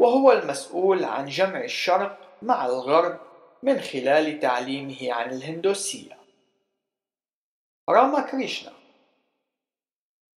[0.00, 3.20] وهو المسؤول عن جمع الشرق مع الغرب
[3.62, 6.18] من خلال تعليمه عن الهندوسية.
[7.88, 8.72] راماكريشنا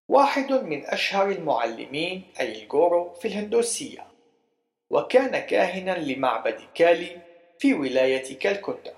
[0.08, 4.08] واحد من أشهر المعلمين أي الجورو في الهندوسية
[4.90, 7.22] وكان كاهنا لمعبد كالي
[7.60, 8.94] في ولاية كالكوتا.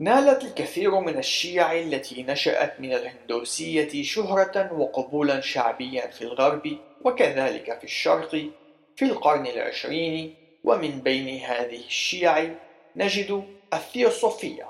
[0.00, 7.84] نالت الكثير من الشيع التي نشأت من الهندوسية شهرة وقبولا شعبيا في الغرب وكذلك في
[7.84, 8.50] الشرق
[8.98, 10.34] في القرن العشرين
[10.64, 12.48] ومن بين هذه الشيع
[12.96, 14.68] نجد الثيوصوفية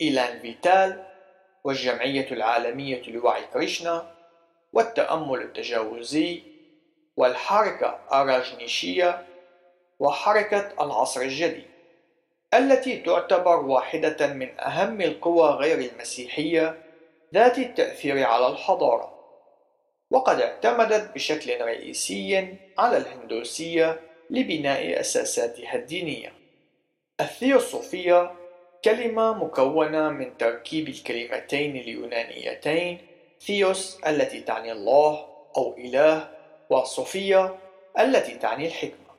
[0.00, 1.06] إيلان فيتال
[1.64, 4.14] والجمعية العالمية لوعي كريشنا
[4.72, 6.42] والتأمل التجاوزي
[7.16, 9.26] والحركة الراجنيشية
[9.98, 11.70] وحركة العصر الجديد
[12.54, 16.82] التي تعتبر واحدة من أهم القوى غير المسيحية
[17.34, 19.19] ذات التأثير على الحضارة.
[20.10, 26.32] وقد اعتمدت بشكل رئيسي على الهندوسية لبناء أساساتها الدينية.
[27.20, 28.32] الثيوصوفية
[28.84, 32.98] كلمة مكونة من تركيب الكلمتين اليونانيتين
[33.40, 36.30] ثيوس التي تعني الله أو إله
[36.70, 37.58] وصوفيا
[37.98, 39.10] التي تعني الحكمة.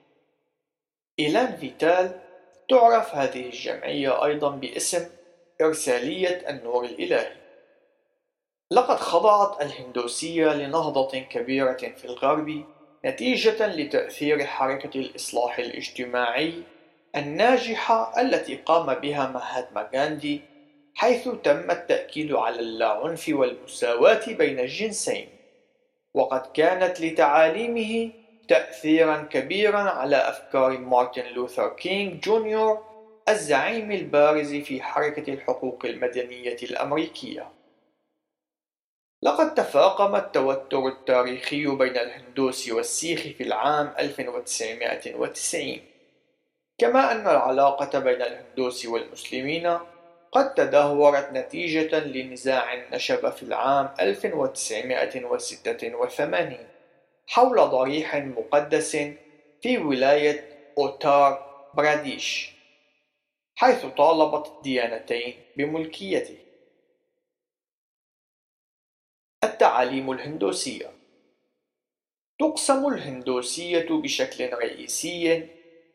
[1.19, 2.19] إيلان فيتال
[2.69, 5.10] تعرف هذه الجمعية أيضا باسم
[5.62, 7.40] إرسالية النور الإلهي.
[8.71, 12.63] لقد خضعت الهندوسية لنهضة كبيرة في الغرب
[13.05, 16.53] نتيجة لتأثير حركة الإصلاح الاجتماعي
[17.15, 20.41] الناجحة التي قام بها مهاتما غاندي
[20.95, 25.29] حيث تم التأكيد على اللاعنف والمساواة بين الجنسين.
[26.13, 28.12] وقد كانت لتعاليمه
[28.47, 32.86] تأثيرا كبيرا على أفكار مارتن لوثر كينغ جونيور
[33.29, 37.61] الزعيم البارز في حركة الحقوق المدنية الأمريكية.
[39.24, 45.80] لقد تفاقم التوتر التاريخي بين الهندوس والسيخ في العام 1990
[46.78, 49.78] كما أن العلاقة بين الهندوس والمسلمين
[50.32, 56.57] قد تدهورت نتيجة لنزاع نشب في العام 1986
[57.28, 58.97] حول ضريح مقدس
[59.61, 62.51] في ولاية أوتار براديش
[63.55, 66.38] حيث طالبت الديانتين بملكيته.
[69.43, 70.91] التعاليم الهندوسية.
[72.39, 75.49] تقسم الهندوسية بشكل رئيسي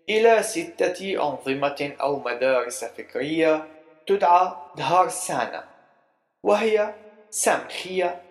[0.09, 3.69] إلى ستة أنظمة أو مدارس فكرية
[4.07, 5.69] تدعى دهارسانا
[6.43, 6.95] وهي
[7.31, 8.23] سامخية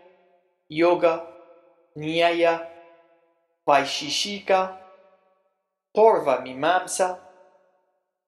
[0.69, 1.35] يوغا
[1.97, 2.69] نيايا
[3.67, 4.81] بايشيشيكا
[5.93, 7.19] قورفا ميمامسا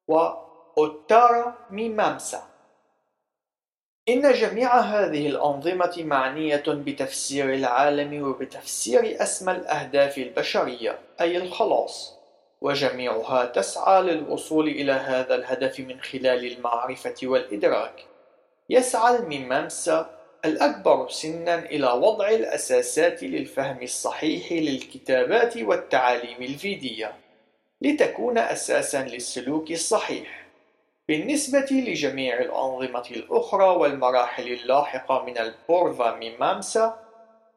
[0.08, 2.57] وأوتارا ميمامسا.
[4.10, 12.18] إن جميع هذه الأنظمة معنية بتفسير العالم وبتفسير أسمى الأهداف البشرية أي الخلاص.
[12.62, 18.06] وجميعها تسعى للوصول إلى هذا الهدف من خلال المعرفة والإدراك.
[18.70, 20.06] يسعى الميمامسة
[20.46, 27.14] الأكبر سنا إلى وضع الأساسات للفهم الصحيح للكتابات والتعاليم الفيدية
[27.82, 30.47] لتكون أساسا للسلوك الصحيح.
[31.08, 37.00] بالنسبة لجميع الأنظمة الأخرى والمراحل اللاحقة من البورفا ميمامسا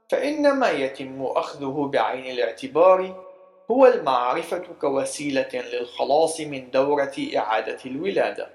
[0.08, 3.24] فإن ما يتم أخذه بعين الاعتبار
[3.70, 8.48] هو المعرفة كوسيلة للخلاص من دورة إعادة الولادة.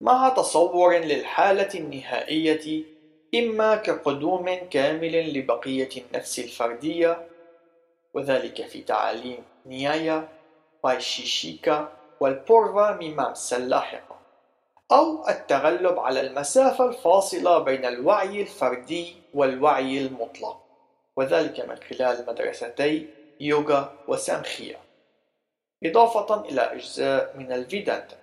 [0.00, 2.84] مع تصور للحالة النهائية
[3.34, 7.26] إما كقدوم كامل لبقية النفس الفردية
[8.14, 10.28] وذلك في تعاليم نيايا
[10.84, 14.16] فايشيشيكا والبورفا ميمامسا اللاحقة
[14.92, 20.62] أو التغلب على المسافة الفاصلة بين الوعي الفردي والوعي المطلق
[21.16, 23.08] وذلك من خلال مدرستي
[23.40, 24.78] يوغا وسامخيا.
[25.84, 28.16] إضافة إلى أجزاء من الفيدانتا.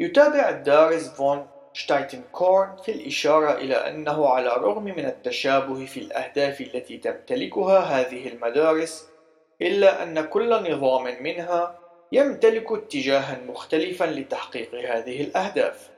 [0.00, 6.98] يتابع الدارس فون شتايتنكورن في الإشارة إلى أنه على الرغم من التشابه في الأهداف التي
[6.98, 9.08] تمتلكها هذه المدارس
[9.62, 11.78] إلا أن كل نظام منها
[12.12, 15.90] يمتلك اتجاها مختلفا لتحقيق هذه الأهداف.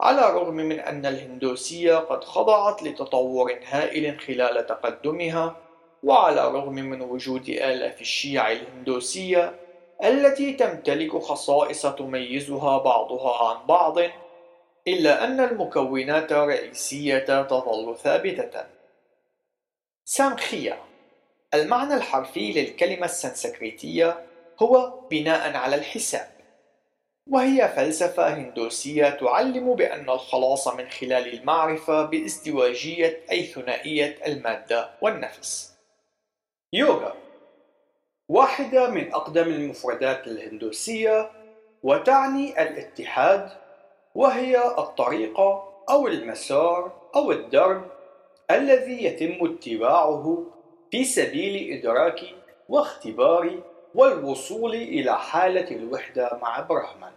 [0.00, 5.56] على الرغم من أن الهندوسية قد خضعت لتطور هائل خلال تقدمها
[6.02, 9.54] وعلى الرغم من وجود آلاف الشيع الهندوسية
[10.04, 13.98] التي تمتلك خصائص تميزها بعضها عن بعض
[14.88, 18.66] إلا أن المكونات الرئيسية تظل ثابتة.
[20.04, 20.78] سامخية
[21.54, 24.27] المعنى الحرفي للكلمة السنسكريتية
[24.62, 26.28] هو بناء على الحساب.
[27.26, 35.78] وهي فلسفة هندوسية تعلم بأن الخلاص من خلال المعرفة بازدواجية أي ثنائية المادة والنفس.
[36.72, 37.14] يوغا
[38.28, 41.30] واحدة من أقدم المفردات الهندوسية
[41.82, 43.50] وتعني الاتحاد
[44.14, 47.90] وهي الطريقة أو المسار أو الدرب
[48.50, 50.46] الذي يتم اتباعه
[50.90, 52.20] في سبيل إدراك
[52.68, 53.60] واختبار
[53.94, 57.12] والوصول إلى حالة الوحدة مع برهمان.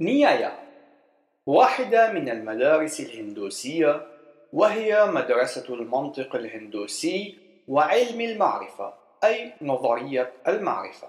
[0.00, 0.58] نيايا
[1.46, 4.06] واحدة من المدارس الهندوسية
[4.52, 7.38] وهي مدرسة المنطق الهندوسي
[7.68, 11.08] وعلم المعرفة أي نظرية المعرفة.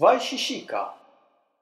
[0.00, 0.94] فايشيشيكا.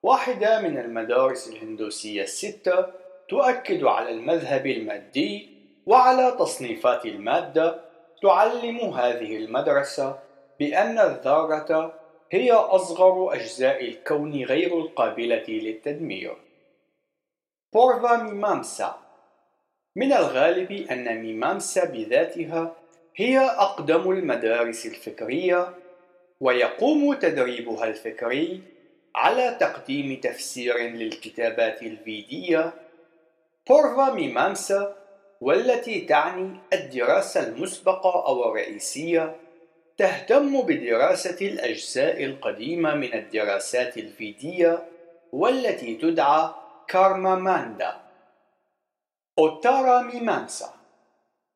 [0.02, 2.86] واحدة من المدارس الهندوسية الستة
[3.28, 5.54] تؤكد على المذهب المادي
[5.86, 7.80] وعلى تصنيفات المادة
[8.22, 10.18] تعلم هذه المدرسة
[10.60, 11.94] بأن الذرة
[12.32, 16.36] هي أصغر أجزاء الكون غير القابلة للتدمير.
[17.72, 18.98] بورفا ميمامسا
[19.96, 22.76] من الغالب أن ميمامسا بذاتها
[23.16, 25.74] هي أقدم المدارس الفكرية
[26.40, 28.62] ويقوم تدريبها الفكري
[29.14, 32.72] على تقديم تفسير للكتابات الفيدية
[33.68, 34.96] بورفا ميمامسا
[35.40, 39.36] والتي تعني الدراسة المسبقة أو الرئيسية
[39.98, 44.82] تهتم بدراسة الأجزاء القديمة من الدراسات الفيدية
[45.32, 46.50] والتي تدعى
[46.88, 47.96] كارما ماندا.
[49.38, 50.74] أوتارا ميمانسا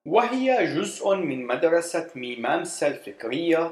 [0.06, 3.70] وهي جزء من مدرسة ميمانسا الفكرية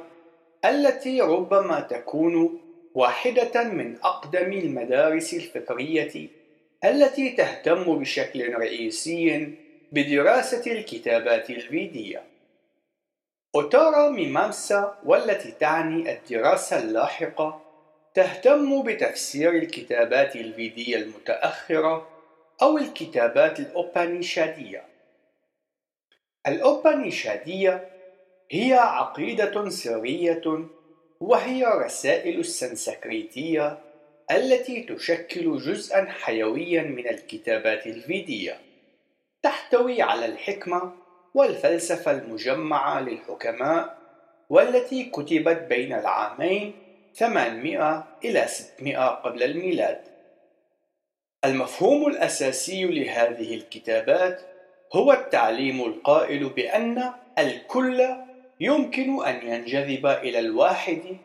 [0.65, 2.61] التي ربما تكون
[2.95, 6.29] واحدة من أقدم المدارس الفكرية
[6.85, 9.55] التي تهتم بشكل رئيسي
[9.93, 12.36] بدراسة الكتابات الفيدية.
[13.57, 17.63] أوتارا ميمامسا والتي تعني الدراسة اللاحقة
[18.15, 22.09] تهتم بتفسير الكتابات الفيدية المتأخرة
[22.63, 24.85] أو الكتابات الأوبانيشادية.
[26.47, 27.89] الأوبانيشادية
[28.51, 30.69] هي عقيدة سرية
[31.21, 33.79] وهي رسائل السنسكريتية
[34.31, 38.59] التي تشكل جزءا حيويا من الكتابات الفيدية
[39.43, 41.06] تحتوي على الحكمة
[41.37, 43.99] والفلسفة المجمعة للحكماء
[44.51, 46.73] والتي كتبت بين العامين
[47.15, 50.01] 800 إلى 600 قبل الميلاد.
[51.45, 54.41] المفهوم الأساسي لهذه الكتابات
[54.93, 58.09] هو التعليم القائل بأن الكل
[58.61, 61.17] يمكن أن ينجذب إلى الواحد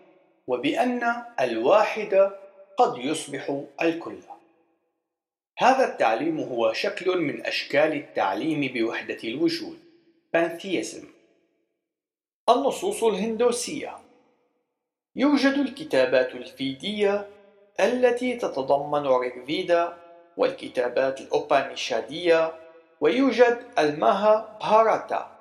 [0.47, 2.32] وبأن الواحد
[2.78, 4.18] قد يصبح الكل.
[5.57, 9.91] هذا التعليم هو شكل من أشكال التعليم بوحدة الوجود
[10.38, 11.06] pantheism.
[12.50, 13.98] النصوص الهندوسية
[15.16, 17.28] يوجد الكتابات الفيدية
[17.80, 19.98] التي تتضمن ريغفيدا
[20.38, 22.54] والكتابات الأوبانيشادية
[23.02, 25.32] ويوجد الماها بهاراتا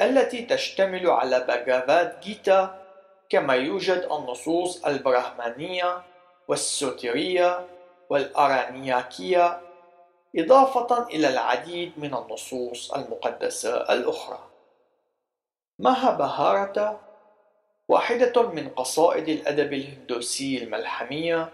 [0.00, 2.86] التي تشتمل على باغافات جيتا
[3.28, 6.02] كما يوجد النصوص البراهمانية
[6.48, 7.66] والسوتيرية
[8.10, 9.60] والأرانياكية
[10.36, 14.38] إضافة إلى العديد من النصوص المقدسة الأخرى.
[15.78, 17.00] ماها بهارتا
[17.88, 21.52] واحدة من قصائد الأدب الهندوسي الملحمية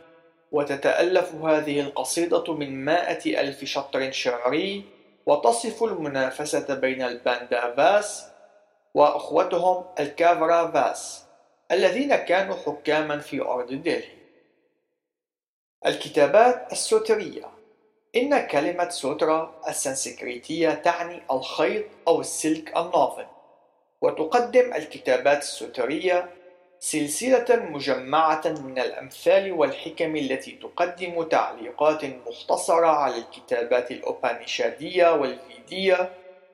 [0.52, 4.84] وتتألف هذه القصيدة من مائة ألف شطر شعري
[5.26, 8.26] وتصف المنافسة بين الباندافاس
[8.94, 11.24] وأخوتهم الكاورافاس
[11.72, 14.16] الذين كانوا حكاما في أرض دلهي
[15.86, 17.55] الكتابات السوترية
[18.16, 23.24] إن كلمة سوترا السنسكريتية تعني الخيط أو السلك النافذ
[24.00, 26.30] وتقدم الكتابات السوترية
[26.78, 36.12] سلسلة مجمعة من الأمثال والحكم التي تقدم تعليقات مختصرة على الكتابات الأوبانيشادية والفيدية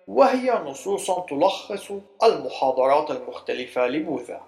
[0.08, 1.92] وهي نصوص تلخص
[2.22, 4.40] المحاضرات المختلفة لبوذا.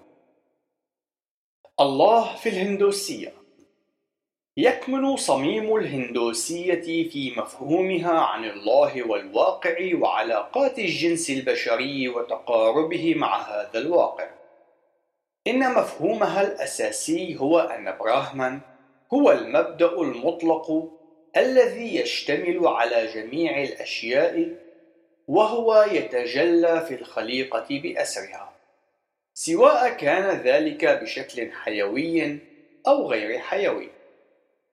[1.79, 3.44] الله في الهندوسية
[4.57, 14.29] يكمن صميم الهندوسية في مفهومها عن الله والواقع وعلاقات الجنس البشري وتقاربه مع هذا الواقع.
[15.47, 18.59] إن مفهومها الأساسي هو أن براهمان
[19.13, 20.91] هو المبدأ المطلق
[21.37, 24.49] الذي يشتمل على جميع الأشياء
[25.27, 28.53] وهو يتجلى في الخليقة بأسرها
[29.33, 32.39] سواء كان ذلك بشكل حيوي
[32.87, 33.94] أو غير حيوي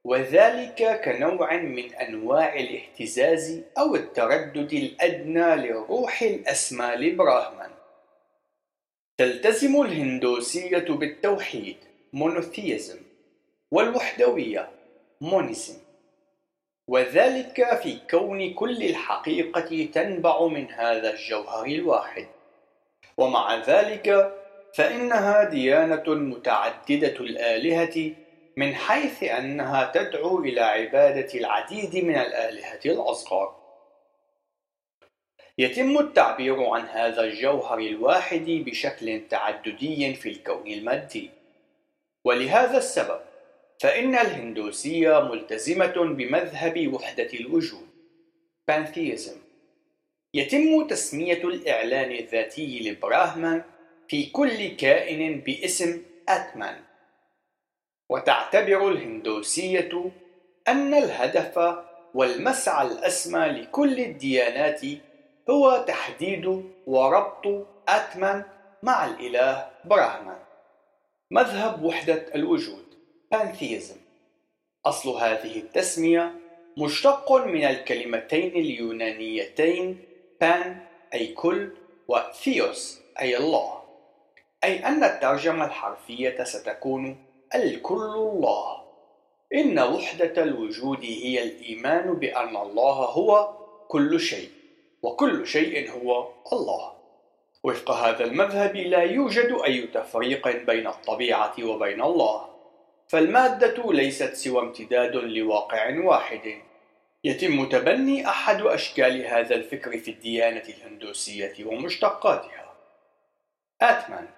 [0.04, 7.70] وذلك كنوع من أنواع الاهتزاز أو التردد الأدنى للروح الأسمى لبراهمان.
[9.18, 11.76] تلتزم الهندوسية بالتوحيد
[12.12, 12.98] monotheism
[13.70, 14.68] والوحدوية
[15.20, 15.78] monism.
[16.88, 22.26] وذلك في كون كل الحقيقة تنبع من هذا الجوهر الواحد.
[23.16, 24.32] ومع ذلك
[24.74, 28.12] فإنها ديانة متعددة الآلهة
[28.56, 33.56] من حيث أنها تدعو إلى عبادة العديد من الآلهة الأصغر.
[35.58, 41.30] يتم التعبير عن هذا الجوهر الواحد بشكل تعددي في الكون المادي.
[42.24, 43.20] ولهذا السبب
[43.80, 47.88] فإن الهندوسية ملتزمة بمذهب وحدة الوجود
[48.70, 49.36] pantheism.
[50.34, 53.62] يتم تسمية الإعلان الذاتي لبراهمان
[54.08, 56.76] في كل كائن باسم أتمان
[58.12, 60.10] وتعتبر الهندوسية
[60.68, 61.76] أن الهدف
[62.14, 64.80] والمسعى الأسمى لكل الديانات
[65.50, 68.44] هو تحديد وربط أتمان
[68.82, 70.38] مع الإله براهمان.
[71.30, 72.84] مذهب وحدة الوجود
[73.34, 73.96] pantheism.
[74.86, 76.32] أصل هذه التسمية
[76.78, 80.04] مشتق من الكلمتين اليونانيتين
[80.40, 80.80] بان
[81.14, 81.70] أي كل
[82.08, 83.82] وثيوس أي الله.
[84.64, 88.82] أي أن الترجمة الحرفية ستكون الكل الله.
[89.54, 93.52] إن وحدة الوجود هي الإيمان بأن الله هو
[93.88, 94.50] كل شيء
[95.02, 96.92] وكل شيء هو الله.
[97.64, 102.48] وفق هذا المذهب لا يوجد أي تفريق بين الطبيعة وبين الله.
[103.08, 106.54] فالمادة ليست سوى امتداد لواقع واحد.
[107.24, 112.74] يتم تبني أحد أشكال هذا الفكر في الديانة الهندوسية ومشتقاتها.
[113.82, 114.28] آتمان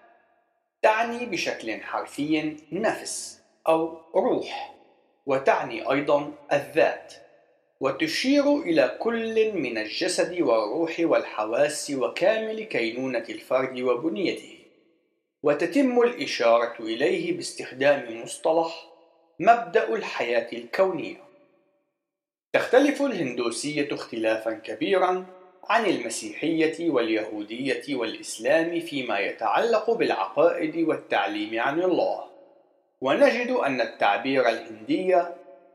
[0.85, 4.75] تعني بشكل حرفي نفس أو روح
[5.27, 7.15] وتعني أيضا الذات
[7.81, 14.59] وتشير إلى كل من الجسد والروح والحواس وكامل كينونة الفرد وبنيته.
[15.43, 18.87] وتتم الإشارة إليه باستخدام مصطلح
[19.41, 21.25] مبدأ الحياة الكونية.
[22.53, 25.27] تختلف الهندوسية اختلافا كبيرا
[25.69, 32.25] عن المسيحية واليهودية والإسلام فيما يتعلق بالعقائد والتعليم عن الله.
[33.01, 35.23] ونجد أن التعبير الهندي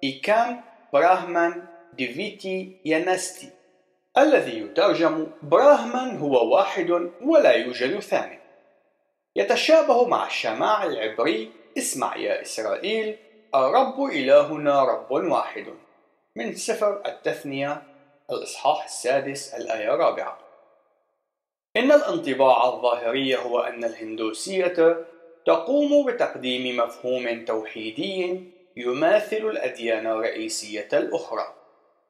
[0.04, 0.62] إيكام
[0.94, 1.64] براهمان
[1.94, 3.50] ديفيتي يانستي
[4.18, 8.40] الذي يترجم براهمان هو واحد ولا يوجد ثاني.
[9.36, 13.18] يتشابه مع الشماع العبري اسمع يا إسرائيل
[13.56, 15.66] الرب إلهنا رب واحد
[16.36, 17.82] من سفر التثنية
[18.32, 20.38] الإصحاح السادس الآية الرابعة.
[21.78, 25.06] إن الانطباع الظاهري هو أن الهندوسية
[25.46, 28.44] تقوم بتقديم مفهوم توحيدي
[28.78, 31.56] يماثل الأديان الرئيسية الأخرى.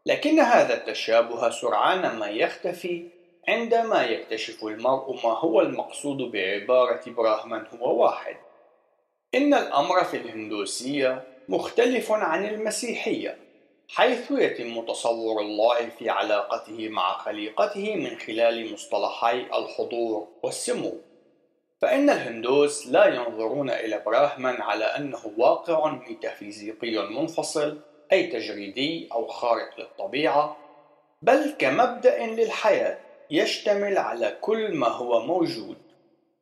[0.06, 3.08] لكن هذا التشابه سرعان ما يختفي
[3.48, 8.36] عندما يكتشف المرء ما هو المقصود بعبارة براهمن هو واحد.
[9.36, 13.49] إن الأمر في الهندوسية مختلف عن المسيحية.
[13.92, 20.94] حيث يتم تصور الله في علاقته مع خليقته من خلال مصطلحي الحضور والسمو.
[21.82, 27.82] فإن الهندوس لا ينظرون إلى براهمن على أنه واقع ميتافيزيقي منفصل
[28.12, 30.58] أي تجريدي أو خارق للطبيعة
[31.22, 32.98] بل كمبدأ للحياة
[33.32, 35.78] يشتمل على كل ما هو موجود.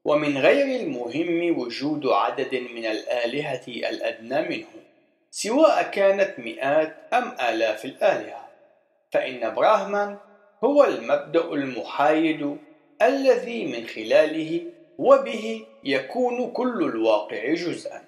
[0.06, 4.87] ومن غير المهم وجود عدد من الآلهة الأدنى منه.
[5.40, 8.48] سواء كانت مئات أم آلاف الآلهة.
[9.12, 10.18] فإن براهمان
[10.64, 12.58] هو المبدأ المحايد
[13.02, 14.66] الذي من خلاله
[14.98, 18.04] وبه يكون كل الواقع جزءا.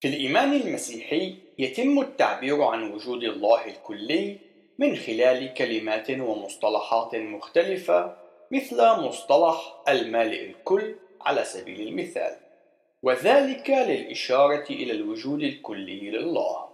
[0.00, 4.38] في الإيمان المسيحي يتم التعبير عن وجود الله الكلي
[4.78, 8.16] من خلال كلمات ومصطلحات مختلفة
[8.50, 12.36] مثل مصطلح المالئ الكل على سبيل المثال.
[13.02, 16.68] وذلك للإشارة إلى الوجود الكلي لله.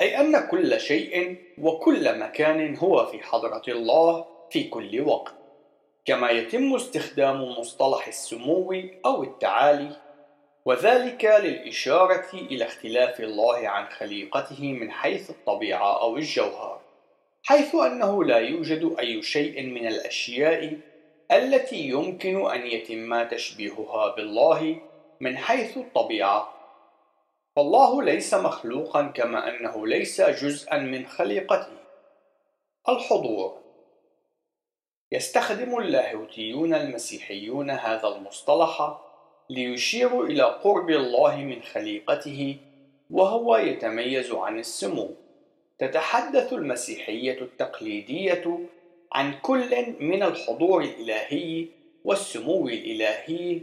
[0.00, 5.34] أي أن كل شيء وكل مكان هو في حضرة الله في كل وقت.
[6.04, 8.74] كما يتم استخدام مصطلح السمو
[9.06, 9.96] أو التعالي.
[10.64, 16.80] وذلك للإشارة إلى اختلاف الله عن خليقته من حيث الطبيعة أو الجوهر.
[17.42, 20.78] حيث أنه لا يوجد أي شيء من الأشياء
[21.32, 24.80] التي يمكن أن يتم تشبيهها بالله
[25.20, 26.54] من حيث الطبيعة.
[27.56, 31.76] فالله ليس مخلوقا كما أنه ليس جزءا من خليقته.
[32.88, 33.58] الحضور.
[35.12, 38.98] يستخدم اللاهوتيون المسيحيون هذا المصطلح
[39.50, 42.56] ليشيروا إلى قرب الله من خليقته
[43.10, 45.10] وهو يتميز عن السمو.
[45.78, 48.58] تتحدث المسيحية التقليدية
[49.12, 51.66] عن كل من الحضور الإلهي
[52.04, 53.60] والسمو الإلهي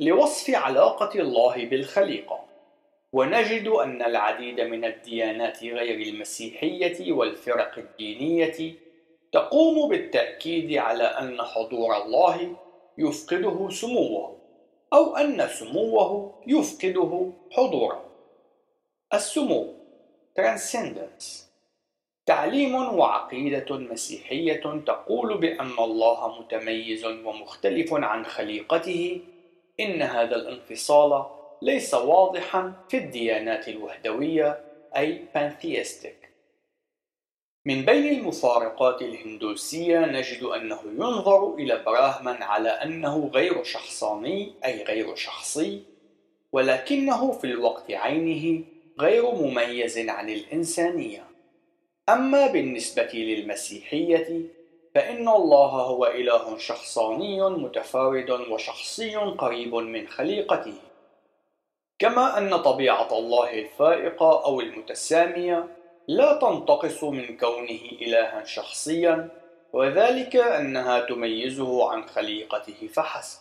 [0.00, 2.40] لوصف علاقة الله بالخليقة.
[3.12, 8.74] ونجد أن العديد من الديانات غير المسيحية والفرق الدينية
[9.32, 12.56] تقوم بالتأكيد على أن حضور الله
[12.98, 14.36] يفقده سموه
[14.92, 18.04] أو أن سموه يفقده حضوره.
[19.14, 19.74] السمو
[20.40, 21.46] Transcendence
[22.26, 29.20] تعليم وعقيدة مسيحية تقول بأن الله متميز ومختلف عن خليقته
[29.80, 31.26] إن هذا الانفصال
[31.62, 34.60] ليس واضحا في الديانات الوحدوية
[34.96, 36.26] أي pantheistic.
[37.66, 45.14] من بين المفارقات الهندوسية نجد أنه ينظر إلى براهمن على أنه غير شخصاني أي غير
[45.14, 45.82] شخصي
[46.52, 48.64] ولكنه في الوقت عينه
[49.00, 51.24] غير مميز عن الإنسانية.
[52.08, 54.42] أما بالنسبة للمسيحية
[54.96, 60.74] فإن الله هو إله شخصاني متفارد وشخصي قريب من خليقته
[61.98, 65.68] كما أن طبيعة الله الفائقة أو المتسامية
[66.08, 69.28] لا تنتقص من كونه إلها شخصيا
[69.72, 73.40] وذلك أنها تميزه عن خليقته فحسب.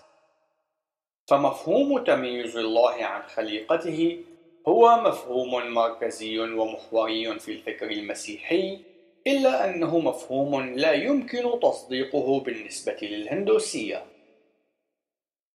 [1.27, 4.23] فمفهوم تميز الله عن خليقته
[4.67, 8.94] هو مفهوم مركزي ومحوري في الفكر المسيحي
[9.27, 14.05] إلا أنه مفهوم لا يمكن تصديقه بالنسبة للهندوسية.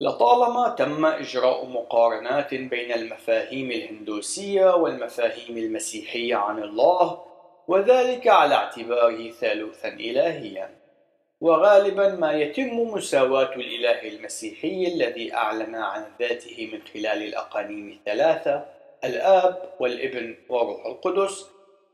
[0.00, 7.24] لطالما تم إجراء مقارنات بين المفاهيم الهندوسية والمفاهيم المسيحية عن الله
[7.68, 10.80] وذلك على اعتباره ثالوثا إلهيا.
[11.40, 18.64] وغالبا ما يتم مساواة الإله المسيحي الذي أعلن عن ذاته من خلال الأقانيم الثلاثة
[19.04, 21.46] الآب والابن وروح القدس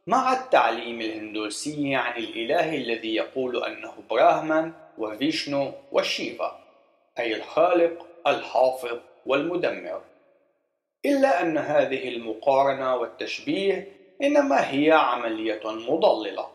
[0.08, 6.58] مع التعليم الهندوسي عن الإله الذي يقول أنه براهمان وفيشنو وشيفا
[7.18, 10.00] أي الخالق الحافظ والمدمر.
[11.04, 13.88] إلا أن هذه المقارنة والتشبيه
[14.22, 16.46] إنما هي عملية مضللة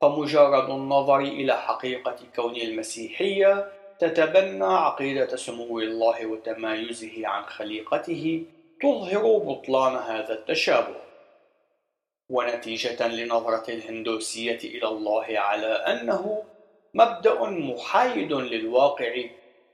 [0.00, 8.44] فمجرد النظر إلى حقيقة كون المسيحية تتبنى عقيدة سمو الله وتمايزه عن خليقته
[8.82, 11.05] تظهر بطلان هذا التشابه.
[12.30, 16.42] ونتيجة لنظرة الهندوسية إلى الله على أنه
[16.94, 19.24] مبدأ محايد للواقع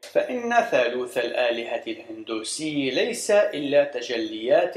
[0.03, 4.75] فإن ثالوث الآلهة الهندوسي ليس إلا تجليات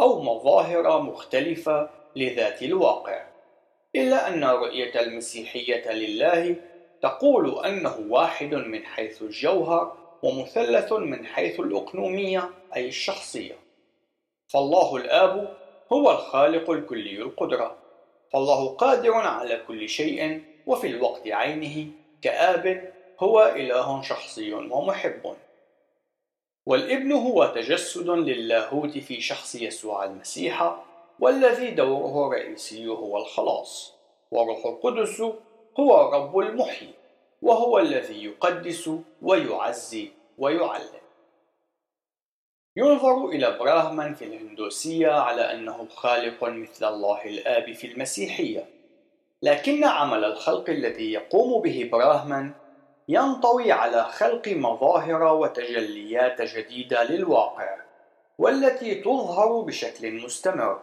[0.00, 3.26] أو مظاهر مختلفة لذات الواقع
[3.96, 6.56] إلا أن رؤية المسيحية لله
[7.02, 13.54] تقول أنه واحد من حيث الجوهر ومثلث من حيث الأقنومية أي الشخصية.
[14.48, 15.56] فالله الآب
[15.92, 17.76] هو الخالق الكلي القدرة.
[18.32, 21.86] فالله قادر على كل شيء وفي الوقت عينه
[22.22, 25.36] كآب هو إله شخصي ومحب.
[26.66, 30.84] والابن هو تجسد للاهوت في شخص يسوع المسيح
[31.20, 33.94] والذي دوره الرئيسي هو الخلاص.
[34.30, 35.20] وروح القدس
[35.80, 36.94] هو رب المحيي
[37.42, 38.90] وهو الذي يقدس
[39.22, 41.07] ويعزي ويعلم.
[42.78, 48.64] ينظر إلى براهمان في الهندوسية على أنه خالق مثل الله الآب في المسيحية.
[49.42, 52.52] لكن عمل الخلق الذي يقوم به براهمان
[53.08, 57.76] ينطوي على خلق مظاهر وتجليات جديدة للواقع
[58.38, 60.82] والتي تظهر بشكل مستمر.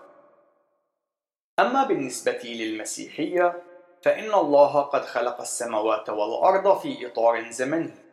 [1.59, 3.63] أما بالنسبة للمسيحية
[4.01, 8.04] فإن الله قد خلق السماوات والأرض في إطار زمني.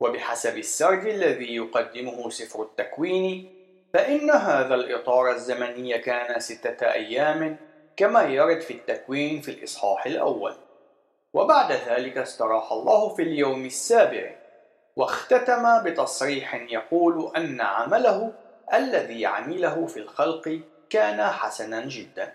[0.00, 3.54] وبحسب السرد الذي يقدمه سفر التكوين
[3.94, 7.56] فإن هذا الإطار الزمني كان ستة أيام
[7.96, 10.54] كما يرد في التكوين في الإصحاح الأول.
[11.32, 14.30] وبعد ذلك استراح الله في اليوم السابع
[14.96, 18.32] واختتم بتصريح يقول أن عمله
[18.74, 22.34] الذي عمله في الخلق كان حسنا جدا.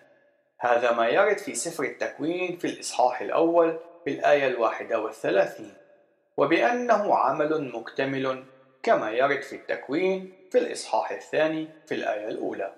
[0.59, 5.73] هذا ما يرد في سفر التكوين في الإصحاح الأول في الآية الواحدة والثلاثين.
[6.37, 8.43] وبأنه عمل مكتمل
[8.83, 12.73] كما يرد في التكوين في الإصحاح الثاني في الآية الأولى.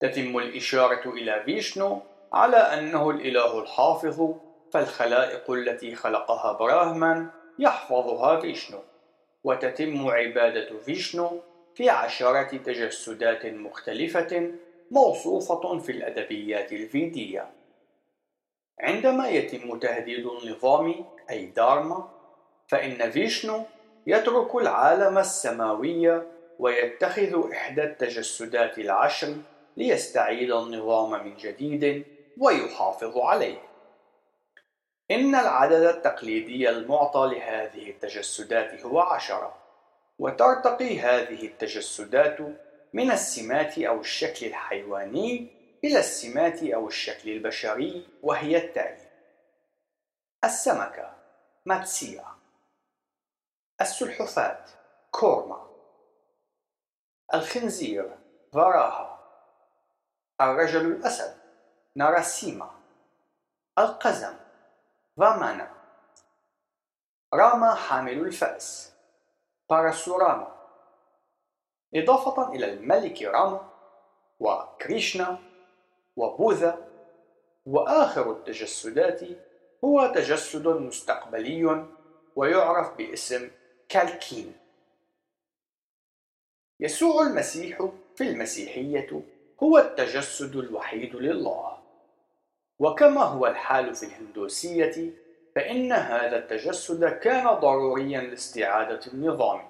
[0.00, 2.02] تتم الإشارة إلى فيشنو
[2.32, 4.34] على أنه الإله الحافظ
[4.72, 8.78] فالخلائق التي خلقها براهمان يحفظها فيشنو.
[9.44, 11.40] وتتم عبادة فيشنو
[11.74, 14.52] في عشرة تجسدات مختلفة
[14.90, 17.57] موصوفة في الأدبيات الفيدية.
[18.80, 22.08] عندما يتم تهديد النظام أي دارما
[22.68, 23.64] فإن فيشنو
[24.06, 26.22] يترك العالم السماوي
[26.58, 29.34] ويتخذ إحدى التجسدات العشر
[29.76, 32.04] ليستعيد النظام من جديد
[32.38, 33.58] ويحافظ عليه.
[35.10, 39.54] إن العدد التقليدي المعطى لهذه التجسدات هو عشرة
[40.18, 42.38] وترتقي هذه التجسدات
[42.92, 49.10] من السمات أو الشكل الحيواني إلى السمات أو الشكل البشري وهي التالي.
[50.44, 51.14] السمكة
[51.66, 52.26] ماتسيا.
[53.80, 54.64] السلحفاة
[55.10, 55.68] كورما.
[57.34, 58.18] الخنزير
[58.52, 59.18] فراها
[60.40, 61.36] الرجل الأسد
[61.94, 62.70] ناراسيما.
[63.78, 64.36] القزم
[65.16, 65.74] فامانا
[67.34, 68.92] راما حامل الفأس.
[69.70, 70.58] باراسوراما
[71.94, 73.70] إضافة إلى الملك راما
[74.40, 75.47] وكريشنا
[76.18, 76.88] وبوذا
[77.66, 79.20] وآخر التجسدات
[79.84, 81.86] هو تجسد مستقبلي
[82.36, 83.50] ويعرف باسم
[83.88, 84.52] كالكين.
[86.80, 89.22] يسوع المسيح في المسيحية
[89.62, 91.78] هو التجسد الوحيد لله.
[92.78, 95.10] وكما هو الحال في الهندوسية
[95.54, 99.68] فإن هذا التجسد كان ضروريا لاستعادة النظام.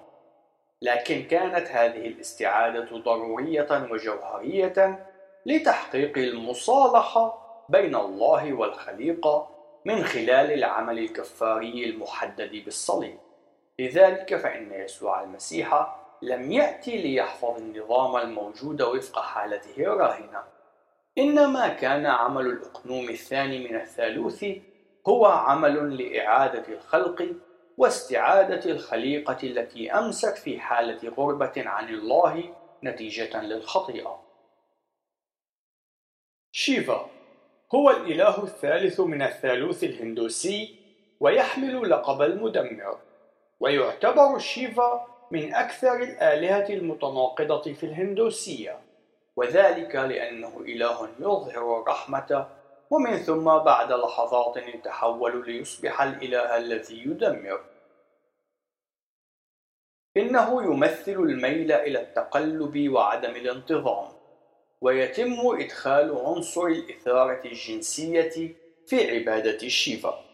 [0.81, 5.08] لكن كانت هذه الاستعادة ضرورية وجوهرية
[5.45, 9.49] لتحقيق المصالحة بين الله والخليقة
[9.85, 13.17] من خلال العمل الكفاري المحدد بالصليب
[13.79, 20.43] لذلك فإن يسوع المسيح لم يأتي ليحفظ النظام الموجود وفق حالته الراهنة
[21.17, 24.45] إنما كان عمل الأقنوم الثاني من الثالوث
[25.07, 27.35] هو عمل لإعادة الخلق
[27.77, 34.28] واستعادة الخليقة التي أمست في حالة غربة عن الله نتيجة للخطيئة.
[36.59, 37.09] شيفا.
[37.75, 40.75] هو الإله الثالث من الثالوث الهندوسي
[41.19, 42.97] ويحمل لقب المدمر،
[43.59, 48.79] ويعتبر شيفا من أكثر الآلهة المتناقضة في الهندوسية،
[49.35, 52.47] وذلك لأنه إله يظهر الرحمة
[52.89, 57.61] ومن ثم بعد لحظات يتحول ليصبح الإله الذي يدمر.
[60.17, 64.18] إنه يمثل الميل إلى التقلب وعدم الانتظام.
[64.81, 68.55] ويتم إدخال عنصر الإثارة الجنسية
[68.85, 70.29] في عبادة الشيفا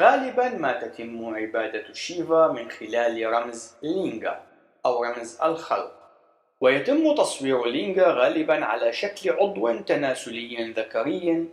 [0.00, 4.46] غالبا ما تتم عبادة شيفا من خلال رمز لينغا
[4.86, 5.92] أو رمز الخلق.
[6.60, 11.48] ويتم تصوير لينغا غالبا على شكل عضو تناسلي ذكري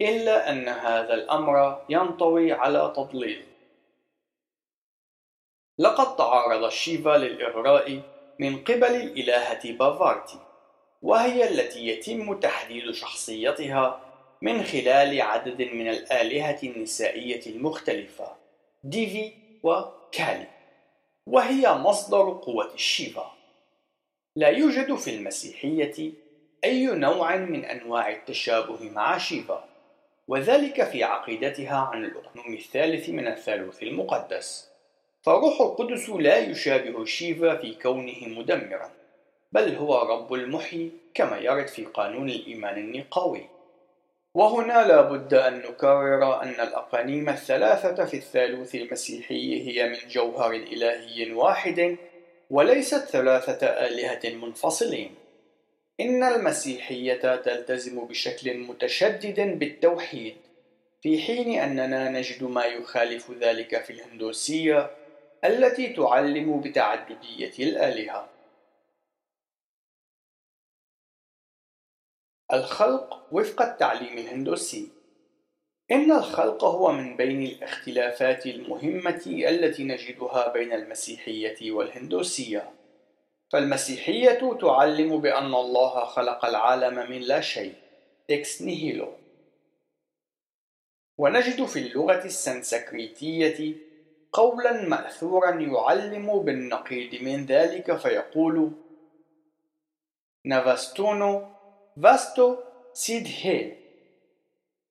[0.00, 3.44] إلا أن هذا الأمر ينطوي على تضليل.
[5.78, 8.02] لقد تعرض شيفا للإغراء
[8.40, 10.38] من قبل الإلهة بافارتي
[11.02, 14.00] وهي التي يتم تحديد شخصيتها
[14.42, 18.36] من خلال عدد من الآلهة النسائية المختلفة
[18.84, 19.32] ديفي
[19.62, 20.46] وكالي
[21.26, 23.32] وهي مصدر قوة الشيفا
[24.36, 26.12] لا يوجد في المسيحية
[26.64, 29.64] أي نوع من أنواع التشابه مع شيفا
[30.28, 34.69] وذلك في عقيدتها عن الأقنوم الثالث من الثالوث المقدس.
[35.22, 38.90] فروح القدس لا يشابه شيفا في كونه مدمرا
[39.52, 43.48] بل هو رب المحيي كما يرد في قانون الإيمان النقاوي
[44.34, 51.32] وهنا لا بد أن نكرر أن الأقانيم الثلاثة في الثالوث المسيحي هي من جوهر إلهي
[51.32, 51.96] واحد
[52.50, 55.14] وليست ثلاثة آلهة منفصلين.
[56.00, 60.36] إن المسيحية تلتزم بشكل متشدد بالتوحيد
[61.02, 64.90] في حين أننا نجد ما يخالف ذلك في الهندوسية
[65.44, 68.28] التي تعلم بتعددية الآلهة.
[72.52, 74.88] الخلق وفق التعليم الهندوسي.
[75.90, 82.72] إن الخلق هو من بين الاختلافات المهمة التي نجدها بين المسيحية والهندوسية.
[83.52, 87.74] فالمسيحية تعلم بأن الله خلق العالم من لا شيء
[88.30, 89.12] إكس نيهيلو
[91.18, 93.76] ونجد في اللغة السنسكريتية
[94.32, 98.72] قولا مأثورا يعلم بالنقيض من ذلك فيقول
[100.44, 101.48] نافاستونو
[102.02, 102.56] فاستو
[102.92, 103.76] سيد هي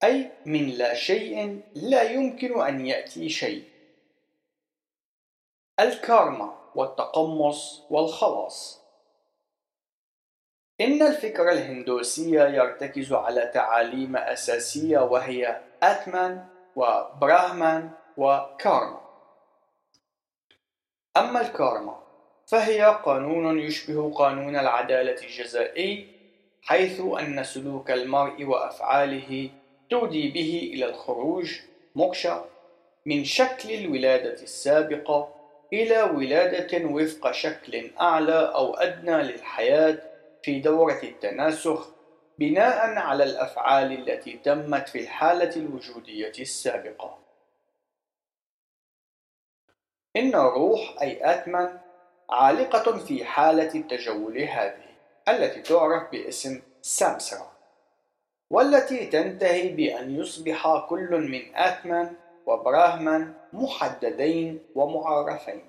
[0.03, 3.63] أي من لا شيء لا يمكن أن يأتي شيء.
[5.79, 8.81] الكارما والتقمص والخلاص.
[10.81, 18.98] إن الفكر الهندوسي يرتكز على تعاليم أساسية وهي آتمان وبراهمان وكارما.
[21.19, 21.99] أما الكارما
[22.47, 26.07] فهي قانون يشبه قانون العدالة الجزائي
[26.61, 29.49] حيث أن سلوك المرء وأفعاله
[29.89, 31.59] تودي به إلى الخروج
[31.95, 32.45] موكشا
[33.05, 35.33] من شكل الولادة السابقة
[35.73, 39.97] إلى ولادة وفق شكل أعلى أو أدنى للحياة
[40.43, 41.89] في دورة التناسخ
[42.39, 47.17] بناء على الأفعال التي تمت في الحالة الوجودية السابقة.
[50.19, 51.79] إن الروح أي آتمان
[52.29, 54.89] عالقة في حالة التجول هذه
[55.29, 57.51] التي تعرف باسم سامسرا
[58.49, 62.13] والتي تنتهي بأن يصبح كل من آتمان
[62.45, 65.61] وبراهمان محددين ومعرفين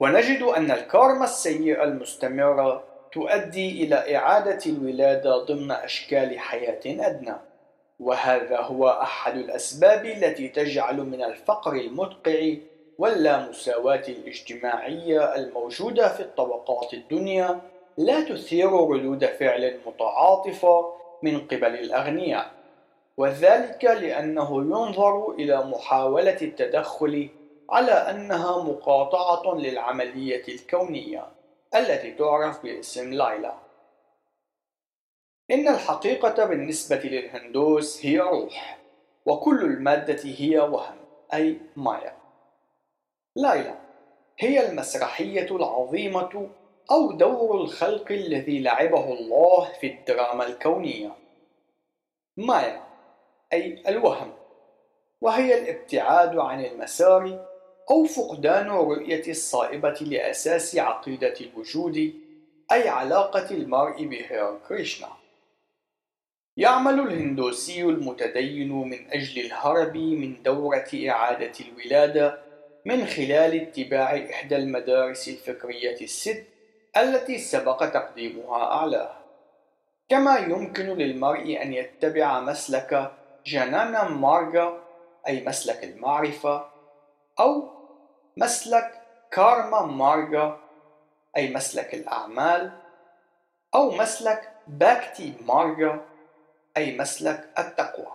[0.00, 7.34] ونجد أن الكارما السيئة المستمرة تؤدي إلى إعادة الولادة ضمن أشكال حياة أدنى
[8.00, 12.54] وهذا هو أحد الأسباب التي تجعل من الفقر المدقع
[13.00, 17.60] واللامساواة الاجتماعية الموجودة في الطبقات الدنيا
[17.96, 20.92] لا تثير ردود فعل متعاطفة
[21.22, 22.50] من قبل الأغنياء
[23.16, 27.28] وذلك لأنه ينظر إلى محاولة التدخل
[27.70, 31.26] على أنها مقاطعة للعملية الكونية
[31.74, 33.54] التي تعرف باسم لايلا
[35.50, 38.78] إن الحقيقة بالنسبة للهندوس هي روح
[39.26, 40.96] وكل المادة هي وهم
[41.34, 42.19] أي مايا.
[43.36, 43.74] لايلا
[44.38, 46.50] هي المسرحية العظيمة
[46.90, 51.16] أو دور الخلق الذي لعبه الله في الدراما الكونية.
[52.36, 52.82] مايا
[53.52, 54.32] أي الوهم.
[55.20, 57.46] وهي الابتعاد عن المسار
[57.90, 62.14] أو فقدان الرؤية الصائبة لأساس عقيدة الوجود
[62.72, 65.08] أي علاقة المرء بهير كريشنا.
[66.56, 72.49] يعمل الهندوسي المتدين من أجل الهرب من دورة إعادة الولادة
[72.84, 76.44] من خلال اتباع إحدى المدارس الفكرية الست
[76.96, 79.16] التي سبق تقديمها أعلاه.
[80.08, 83.12] كما يمكن للمرء أن يتبع مسلك
[83.46, 84.82] جانانا مارغا
[85.28, 86.70] أي مسلك المعرفة
[87.40, 87.68] أو
[88.36, 89.02] مسلك
[89.32, 90.60] كارما مارغا
[91.36, 92.72] أي مسلك الأعمال
[93.74, 96.06] أو مسلك باكتي مارغا
[96.76, 98.12] أي مسلك التقوى.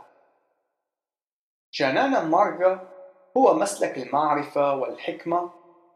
[1.74, 2.95] جانانا مارغا
[3.38, 5.52] هو مسلك المعرفة والحكمة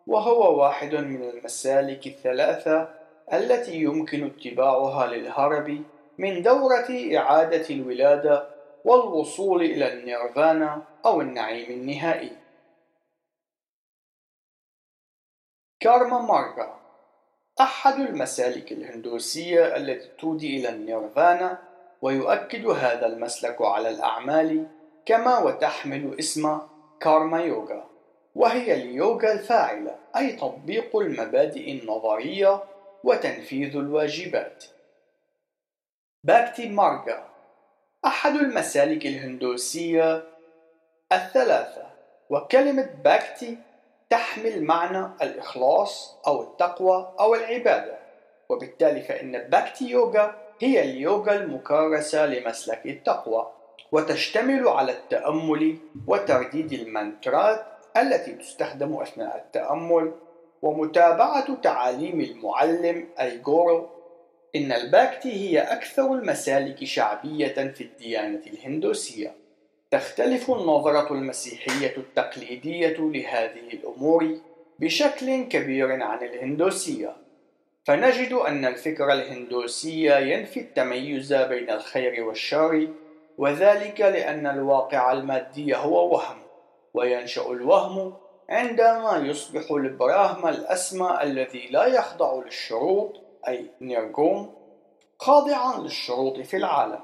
[0.07, 2.89] وهو واحد من المسالك الثلاثة
[3.33, 5.83] التي يمكن اتباعها للهرب
[6.17, 6.87] من دورة
[7.17, 8.47] إعادة الولادة
[8.85, 12.31] والوصول إلى النيرفانا أو النعيم النهائي.
[15.79, 16.79] كارما مارغا
[17.61, 21.57] أحد المسالك الهندوسية التي تودي إلى النيرفانا
[22.01, 24.67] ويؤكد هذا المسلك على الأعمال
[25.05, 26.59] كما وتحمل اسم
[27.01, 27.89] كارما يوغا
[28.35, 32.63] وهي اليوغا الفاعلة أي تطبيق المبادئ النظرية
[33.03, 34.63] وتنفيذ الواجبات.
[36.23, 37.29] باكتي مارغا
[38.05, 40.23] أحد المسالك الهندوسية
[41.11, 41.89] الثلاثة
[42.29, 43.57] وكلمة باكتي
[44.09, 47.99] تحمل معنى الإخلاص أو التقوى أو العبادة
[48.49, 53.51] وبالتالي فإن باكتي يوغا هي اليوغا المكرسة لمسلك التقوى.
[53.91, 55.77] وتشتمل على التأمل
[56.07, 57.65] وترديد المانترات
[57.97, 60.11] التي تستخدم أثناء التأمل
[60.61, 63.89] ومتابعة تعاليم المعلم أي جورو
[64.55, 69.33] إن الباكتي هي أكثر المسالك شعبية في الديانة الهندوسية.
[69.91, 74.37] تختلف النظرة المسيحية التقليدية لهذه الأمور
[74.79, 77.15] بشكل كبير عن الهندوسية.
[77.83, 82.87] فنجد أن الفكر الهندوسي ينفي التميز بين الخير والشر
[83.39, 86.37] وذلك لأن الواقع المادي هو وهم
[86.93, 88.17] وينشأ الوهم
[88.49, 93.13] عندما يصبح البراهما الأسمى الذي لا يخضع للشروط
[93.47, 94.55] أي نيرجوم
[95.19, 96.99] خاضعا للشروط في العالم.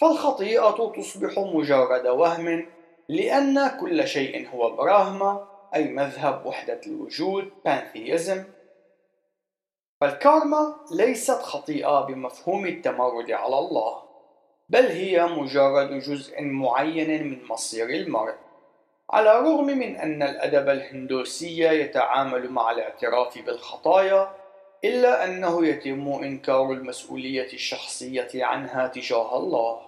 [0.00, 2.66] فالخطيئة تصبح مجرد وهم
[3.08, 8.44] لأن كل شيء هو براهما أي مذهب وحدة الوجود pantheism
[10.00, 14.07] فالكارما ليست خطيئة بمفهوم التمرد على الله.
[14.68, 18.34] بل هي مجرد جزء معين من مصير المرء.
[19.10, 24.30] على الرغم من أن الأدب الهندوسي يتعامل مع الاعتراف بالخطايا
[24.84, 29.80] إلا أنه يتم إنكار المسؤولية الشخصية عنها تجاه الله.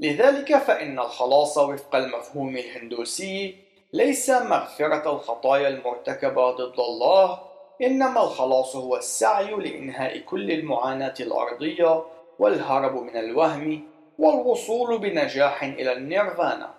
[0.00, 3.56] لذلك فإن الخلاص وفق المفهوم الهندوسي
[3.92, 7.38] ليس مغفرة الخطايا المرتكبة ضد الله
[7.82, 12.02] إنما الخلاص هو السعي لإنهاء كل المعاناة الأرضية
[12.38, 13.87] والهرب من الوهم
[14.18, 16.74] والوصول بنجاح إلى النيرفانا.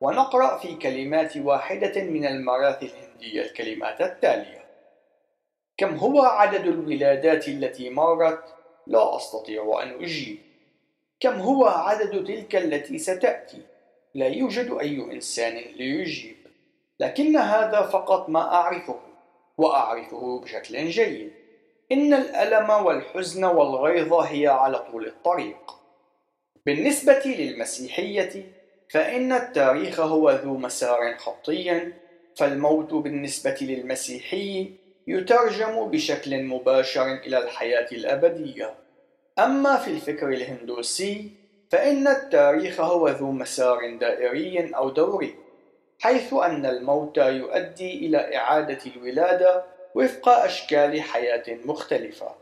[0.00, 4.64] ونقرأ في كلمات واحدة من المراثي الهندية الكلمات التالية.
[5.76, 8.44] كم هو عدد الولادات التي مرت؟
[8.86, 10.38] لا أستطيع أن أجيب.
[11.20, 13.62] كم هو عدد تلك التي ستأتي؟
[14.14, 16.36] لا يوجد أي إنسان ليجيب.
[17.00, 19.00] لكن هذا فقط ما أعرفه
[19.58, 21.32] وأعرفه بشكل جيد.
[21.92, 25.81] إن الألم والحزن والغيظ هي على طول الطريق.
[26.66, 28.52] بالنسبة للمسيحية
[28.90, 31.92] فإن التاريخ هو ذو مسار خطي
[32.36, 34.70] فالموت بالنسبة للمسيحي
[35.06, 38.74] يترجم بشكل مباشر إلى الحياة الأبدية.
[39.38, 41.30] أما في الفكر الهندوسي
[41.70, 45.34] فإن التاريخ هو ذو مسار دائري أو دوري
[46.00, 52.34] حيث أن الموت يؤدي إلى إعادة الولادة وفق أشكال حياة مختلفة.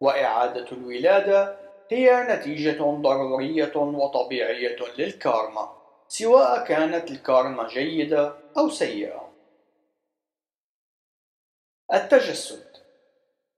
[0.00, 1.61] وإعادة الولادة
[1.92, 9.32] هي نتيجة ضرورية وطبيعية للكارما سواء كانت الكارما جيدة أو سيئة.
[11.94, 12.72] التجسد.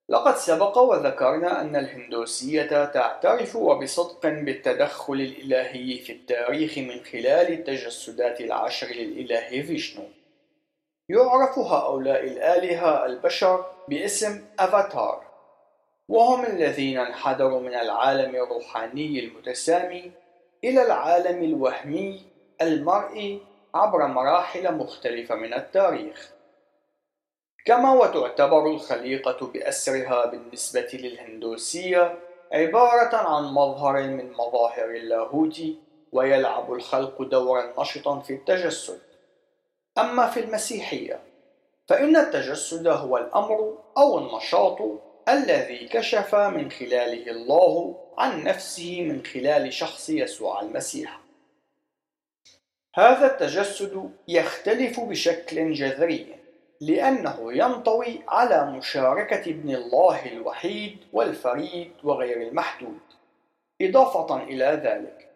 [0.08, 8.86] لقد سبق وذكرنا أن الهندوسية تعترف وبصدق بالتدخل الإلهي في التاريخ من خلال التجسدات العشر
[8.86, 10.04] للإله فيشنو.
[11.08, 15.23] يعرف هؤلاء الآلهة البشر باسم أفاتار.
[16.08, 20.12] وهم الذين انحدروا من العالم الروحاني المتسامي
[20.64, 22.22] إلى العالم الوهمي
[22.62, 23.40] المرئي
[23.74, 26.30] عبر مراحل مختلفة من التاريخ.
[27.66, 32.18] كما وتعتبر الخليقة بأسرها بالنسبة للهندوسية
[32.52, 35.60] عبارة عن مظهر من مظاهر اللاهوت
[36.12, 39.00] ويلعب الخلق دورا نشطا في التجسد.
[39.98, 41.20] أما في المسيحية
[41.88, 44.78] فإن التجسد هو الأمر أو النشاط
[45.28, 51.20] الذي كشف من خلاله الله عن نفسه من خلال شخص يسوع المسيح.
[52.94, 56.34] هذا التجسد يختلف بشكل جذري
[56.80, 63.00] لأنه ينطوي على مشاركة ابن الله الوحيد والفريد وغير المحدود.
[63.82, 65.30] إضافة إلى ذلك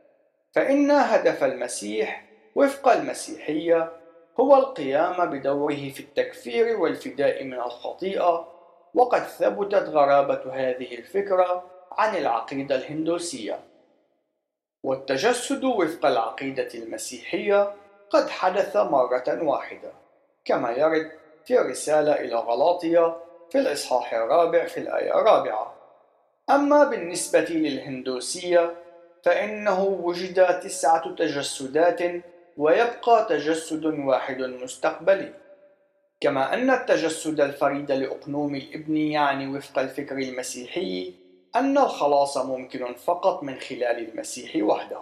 [0.53, 2.25] فإن هدف المسيح
[2.55, 3.93] وفق المسيحية
[4.41, 8.58] هو القيام بدوره في التكفير والفداء من الخطيئة
[8.95, 13.61] وقد ثبتت غرابة هذه الفكرة عن العقيدة الهندوسية.
[14.83, 17.75] والتجسد وفق العقيدة المسيحية
[18.11, 19.93] قد حدث مرة واحدة
[20.45, 21.11] كما يرد
[21.45, 23.17] في الرسالة إلى غلاطيا
[23.51, 25.75] في الإصحاح الرابع في الآية الرابعة.
[26.51, 28.75] أما بالنسبة للهندوسية
[29.25, 32.01] فإنه وجد تسعة تجسدات
[32.57, 35.33] ويبقى تجسد واحد مستقبلي.
[36.21, 41.15] كما أن التجسد الفريد لأقنوم الإبن يعني وفق الفكر المسيحي
[41.57, 45.01] أن الخلاص ممكن فقط من خلال المسيح وحده.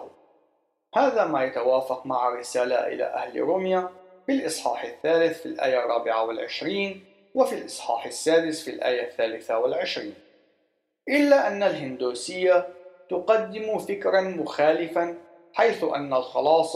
[0.95, 3.89] هذا ما يتوافق مع الرسالة إلى أهل روميا
[4.25, 7.05] في الإصحاح الثالث في الآية الرابعة والعشرين
[7.35, 10.13] وفي الإصحاح السادس في الآية الثالثة والعشرين.
[11.09, 12.67] إلا أن الهندوسية
[13.09, 15.17] تقدم فكرا مخالفا
[15.53, 16.75] حيث أن الخلاص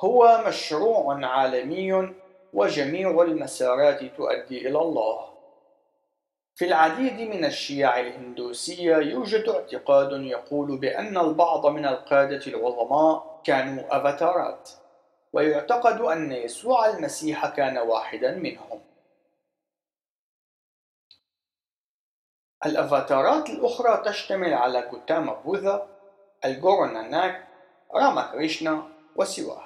[0.00, 2.12] هو مشروع عالمي
[2.52, 5.36] وجميع المسارات تؤدي إلى الله.
[6.54, 14.70] في العديد من الشيع الهندوسية يوجد اعتقاد يقول بأن البعض من القادة العظماء كانوا أفاتارات،
[15.32, 18.80] ويعتقد أن يسوع المسيح كان واحدا منهم.
[22.66, 25.88] الأفاتارات الأخرى تشتمل على كوتاما بوذا،
[26.44, 27.48] الجوروناناك،
[27.94, 29.65] راما كريشنا وسواه،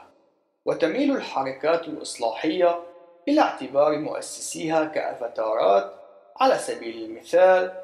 [0.70, 2.82] وتميل الحركات الإصلاحية
[3.28, 5.94] إلى اعتبار مؤسسيها كأفاتارات.
[6.40, 7.82] على سبيل المثال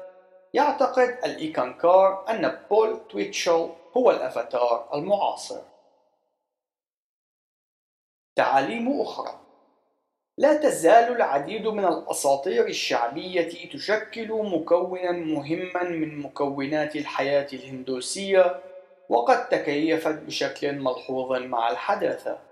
[0.53, 5.61] يعتقد الإيكانكار أن بول تويتشل هو الأفاتار المعاصر.
[8.35, 9.39] تعاليم أخرى.
[10.37, 18.59] لا تزال العديد من الأساطير الشعبية تشكل مكونا مهما من مكونات الحياة الهندوسية
[19.09, 22.46] وقد تكيفت بشكل ملحوظ مع الحداثة.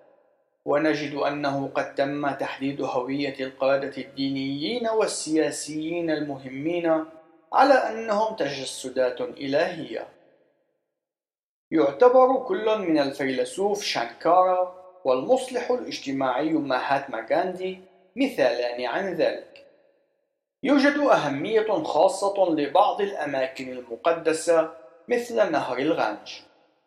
[0.66, 7.06] ونجد أنه قد تم تحديد هوية القادة الدينيين والسياسيين المهمين
[7.54, 10.08] على أنهم تجسدات إلهية.
[11.72, 17.80] يعتبر كل من الفيلسوف شانكارا والمصلح الاجتماعي ماهاتما غاندي
[18.16, 19.66] مثالان عن ذلك.
[20.64, 24.72] يوجد أهمية خاصة لبعض الأماكن المقدسة
[25.08, 26.40] مثل نهر الغانج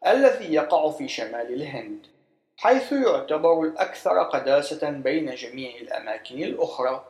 [0.06, 2.17] الذي يقع في شمال الهند.
[2.58, 7.04] حيث يعتبر الأكثر قداسة بين جميع الأماكن الأخرى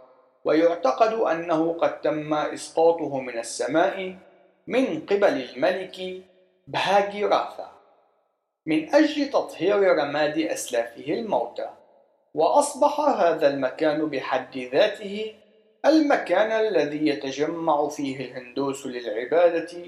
[0.44, 4.16] ويعتقد أنه قد تم إسقاطه من السماء
[4.66, 6.22] من قبل الملك
[6.66, 7.72] بهاجيراثا
[8.66, 11.68] من أجل تطهير رماد أسلافه الموتى
[12.34, 15.34] وأصبح هذا المكان بحد ذاته
[15.86, 19.78] المكان الذي يتجمع فيه الهندوس للعبادة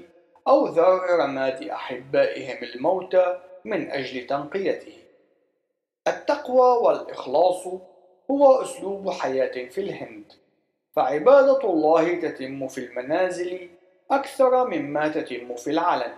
[0.47, 5.00] أو ذر رماد أحبائهم الموتى من أجل تنقيته
[6.07, 7.67] التقوى والإخلاص
[8.31, 10.33] هو أسلوب حياة في الهند.
[10.95, 13.69] فعبادة الله تتم في المنازل
[14.11, 16.13] أكثر مما تتم في العلن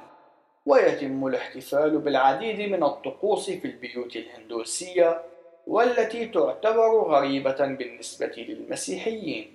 [0.66, 5.24] ويتم الاحتفال بالعديد من الطقوس في البيوت الهندوسية
[5.68, 9.54] والتي تعتبر غريبة بالنسبة للمسيحيين.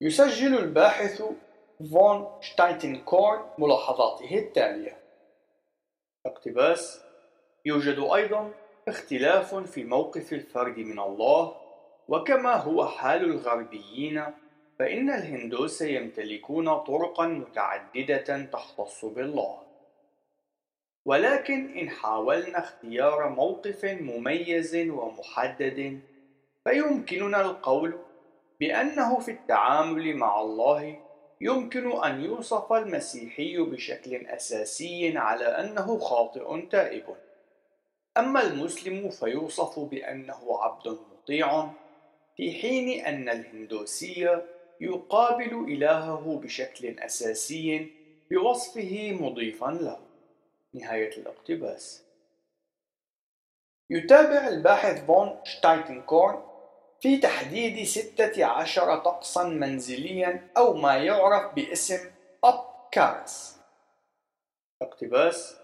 [0.00, 1.22] يسجل الباحث
[1.92, 4.98] فون شتايتنكورن ملاحظاته التالية.
[6.26, 7.00] اقتباس
[7.64, 8.50] يوجد أيضا
[8.90, 11.56] اختلاف في موقف الفرد من الله
[12.08, 14.24] وكما هو حال الغربيين
[14.78, 19.58] فإن الهندوس يمتلكون طرقا متعددة تختص بالله.
[21.06, 26.00] ولكن إن حاولنا اختيار موقف مميز ومحدد
[26.64, 27.98] فيمكننا القول
[28.60, 31.00] بأنه في التعامل مع الله
[31.40, 37.04] يمكن أن يوصف المسيحي بشكل أساسي على أنه خاطئ تائب.
[38.18, 41.70] أما المسلم فيوصف بأنه عبد مطيع
[42.36, 44.42] في حين أن الهندوسي
[44.80, 47.92] يقابل إلهه بشكل أساسي
[48.30, 50.00] بوصفه مضيفا له.
[50.74, 52.04] نهاية الاقتباس.
[53.90, 56.42] يتابع الباحث فون شتايتنكورن
[57.00, 62.10] في تحديد ستة عشر طقسا منزليا أو ما يعرف باسم
[62.44, 63.56] أب كارس
[64.82, 65.59] اقتباس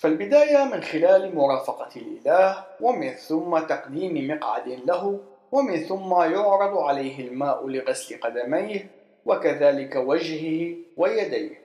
[0.00, 5.20] فالبداية من خلال مرافقة الإله ومن ثم تقديم مقعد له
[5.52, 8.90] ومن ثم يعرض عليه الماء لغسل قدميه
[9.26, 11.62] وكذلك وجهه ويديه.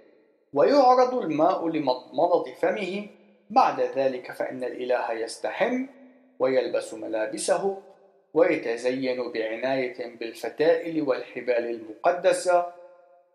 [0.54, 3.08] ويعرض الماء لمضمضة فمه
[3.50, 5.86] بعد ذلك فإن الإله يستحم
[6.40, 7.78] ويلبس ملابسه
[8.34, 12.66] ويتزين بعناية بالفتائل والحبال المقدسة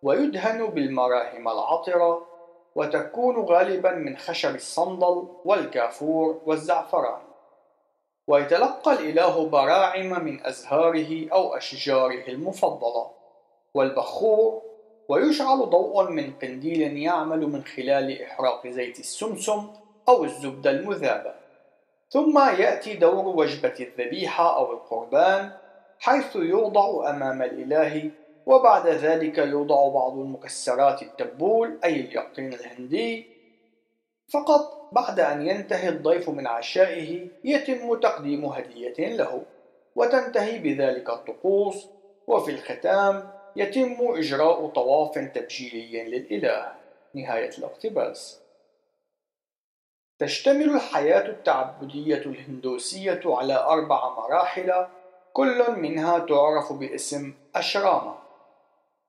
[0.02, 2.26] ويدهن بالمراهم العطرة
[2.74, 7.22] وتكون غالبا من خشب الصندل والكافور والزعفران.
[8.26, 13.10] ويتلقى الإله براعم من أزهاره أو أشجاره المفضلة
[13.74, 14.62] والبخور
[15.08, 19.66] ويشعل ضوء من قنديل يعمل من خلال إحراق زيت السمسم
[20.08, 21.34] أو الزبدة المذابة.
[22.10, 25.50] ثم يأتي دور وجبة الذبيحة أو القربان
[25.98, 28.10] حيث يوضع أمام الإله
[28.46, 33.26] وبعد ذلك يوضع بعض المكسرات التبول أي اليقطين الهندي.
[34.32, 39.42] فقط بعد أن ينتهي الضيف من عشائه يتم تقديم هدية له
[39.96, 41.88] وتنتهي بذلك الطقوس.
[42.26, 46.72] وفي الختام يتم إجراء طواف تبجيلي للإله.
[47.14, 48.42] نهاية الاقتباس.
[50.18, 54.86] تشتمل الحياة التعبدية الهندوسية على أربع مراحل
[55.32, 58.21] كل منها تعرف باسم أشراما.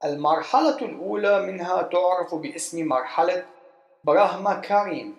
[0.06, 3.46] المرحلة الأولى منها تعرف باسم مرحلة
[4.04, 5.16] براهما كارين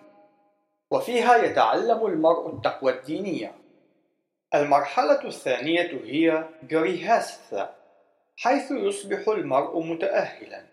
[0.91, 3.51] وفيها يتعلم المرء التقوى الدينية.
[4.55, 7.65] المرحلة الثانية هي جريهاستha
[8.37, 10.63] حيث يصبح المرء متأهلا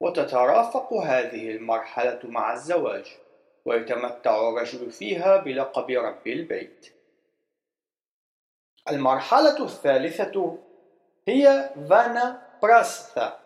[0.00, 3.16] وتترافق هذه المرحلة مع الزواج
[3.64, 6.92] ويتمتع الرجل فيها بلقب رب البيت.
[8.90, 10.58] المرحلة الثالثة
[11.28, 13.39] هي فانا براستha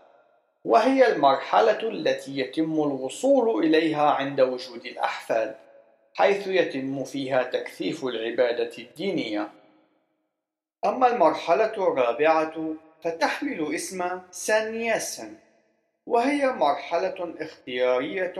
[0.64, 5.56] وهي المرحلة التي يتم الوصول إليها عند وجود الأحفاد
[6.14, 9.48] حيث يتم فيها تكثيف العبادة الدينية.
[10.84, 15.34] أما المرحلة الرابعة فتحمل اسم سانياسن
[16.06, 18.34] وهي مرحلة اختيارية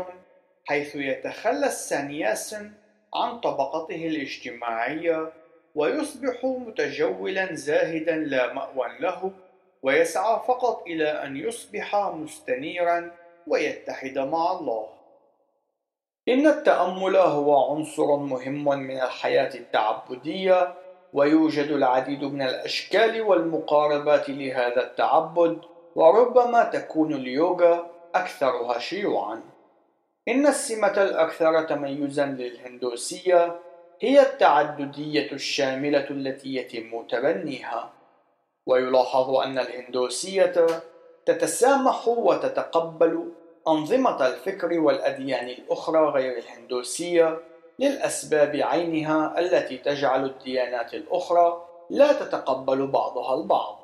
[0.65, 2.73] حيث يتخلى السانياسن
[3.15, 5.33] عن طبقته الاجتماعية
[5.75, 9.33] ويصبح متجولا زاهدا لا مأوى له
[9.85, 13.11] ويسعى فقط إلى أن يصبح مستنيرا
[13.47, 14.87] ويتحد مع الله.
[16.29, 20.75] إن التأمل هو عنصر مهم من الحياة التعبدية
[21.13, 25.59] ويوجد العديد من الأشكال والمقاربات لهذا التعبد
[25.95, 29.41] وربما تكون اليوغا أكثرها شيوعا.
[30.29, 33.61] إن السمة الأكثر تميزا للهندوسية
[34.01, 38.04] هي التعددية الشاملة التي يتم تبنيها.
[38.67, 40.67] ويلاحظ أن الهندوسية
[41.27, 43.33] تتسامح وتتقبل
[43.69, 47.41] أنظمة الفكر والأديان الأخرى غير الهندوسية
[47.79, 53.79] للأسباب عينها التي تجعل الديانات الأخرى لا تتقبل بعضها البعض.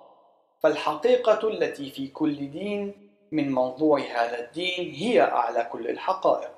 [0.60, 6.50] فالحقيقة التي في كل دين من منظور هذا الدين هي أعلى كل الحقائق.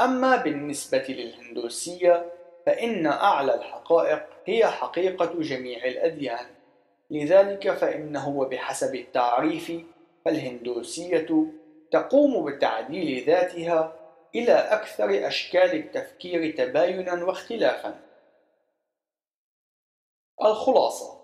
[0.00, 2.32] أما بالنسبة للهندوسية
[2.66, 6.46] فإن أعلى الحقائق هي حقيقة جميع الأديان.
[7.12, 9.72] لذلك فإنه وبحسب التعريف
[10.24, 11.46] فالهندوسية
[11.90, 13.96] تقوم بتعديل ذاتها
[14.34, 18.00] إلى أكثر أشكال التفكير تباينا واختلافا.
[20.42, 21.22] الخلاصة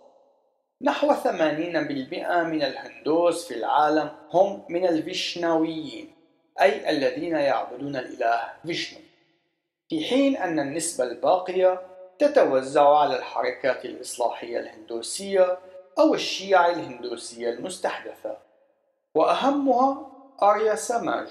[0.82, 6.14] نحو 80% من الهندوس في العالم هم من الفيشناويين
[6.60, 9.00] أي الذين يعبدون الإله فيشنو
[9.88, 11.80] في حين أن النسبة الباقية
[12.18, 15.58] تتوزع على الحركات الإصلاحية الهندوسية
[15.98, 18.36] أو الشيعة الهندوسية المستحدثة.
[19.14, 20.10] وأهمها
[20.42, 21.28] آريا ساماج.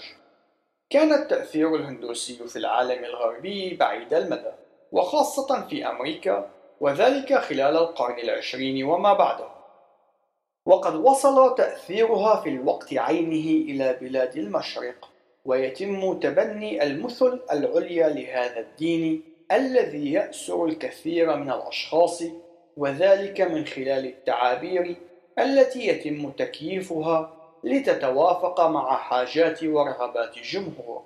[0.90, 4.52] كان التأثير الهندوسي في العالم الغربي بعيد المدى
[4.92, 6.50] وخاصة في أمريكا
[6.82, 9.48] وذلك خلال القرن العشرين وما بعده.
[10.66, 15.10] وقد وصل تأثيرها في الوقت عينه إلى بلاد المشرق
[15.46, 22.24] ويتم تبني المثل العليا لهذا الدين الذي يأسر الكثير من الأشخاص
[22.78, 24.96] وذلك من خلال التعابير
[25.40, 27.34] التي يتم تكييفها
[27.64, 31.06] لتتوافق مع حاجات ورغبات الجمهور.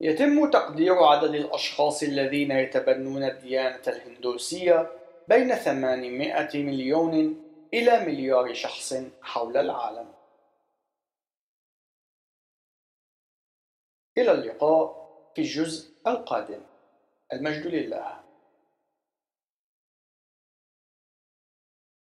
[0.00, 4.90] يتم تقدير عدد الأشخاص الذين يتبنون الديانة الهندوسية
[5.28, 7.44] بين 800 مليون
[7.74, 10.12] إلى مليار شخص حول العالم.
[14.18, 16.60] إلى اللقاء في الجزء القادم.
[17.32, 18.29] المجد لله.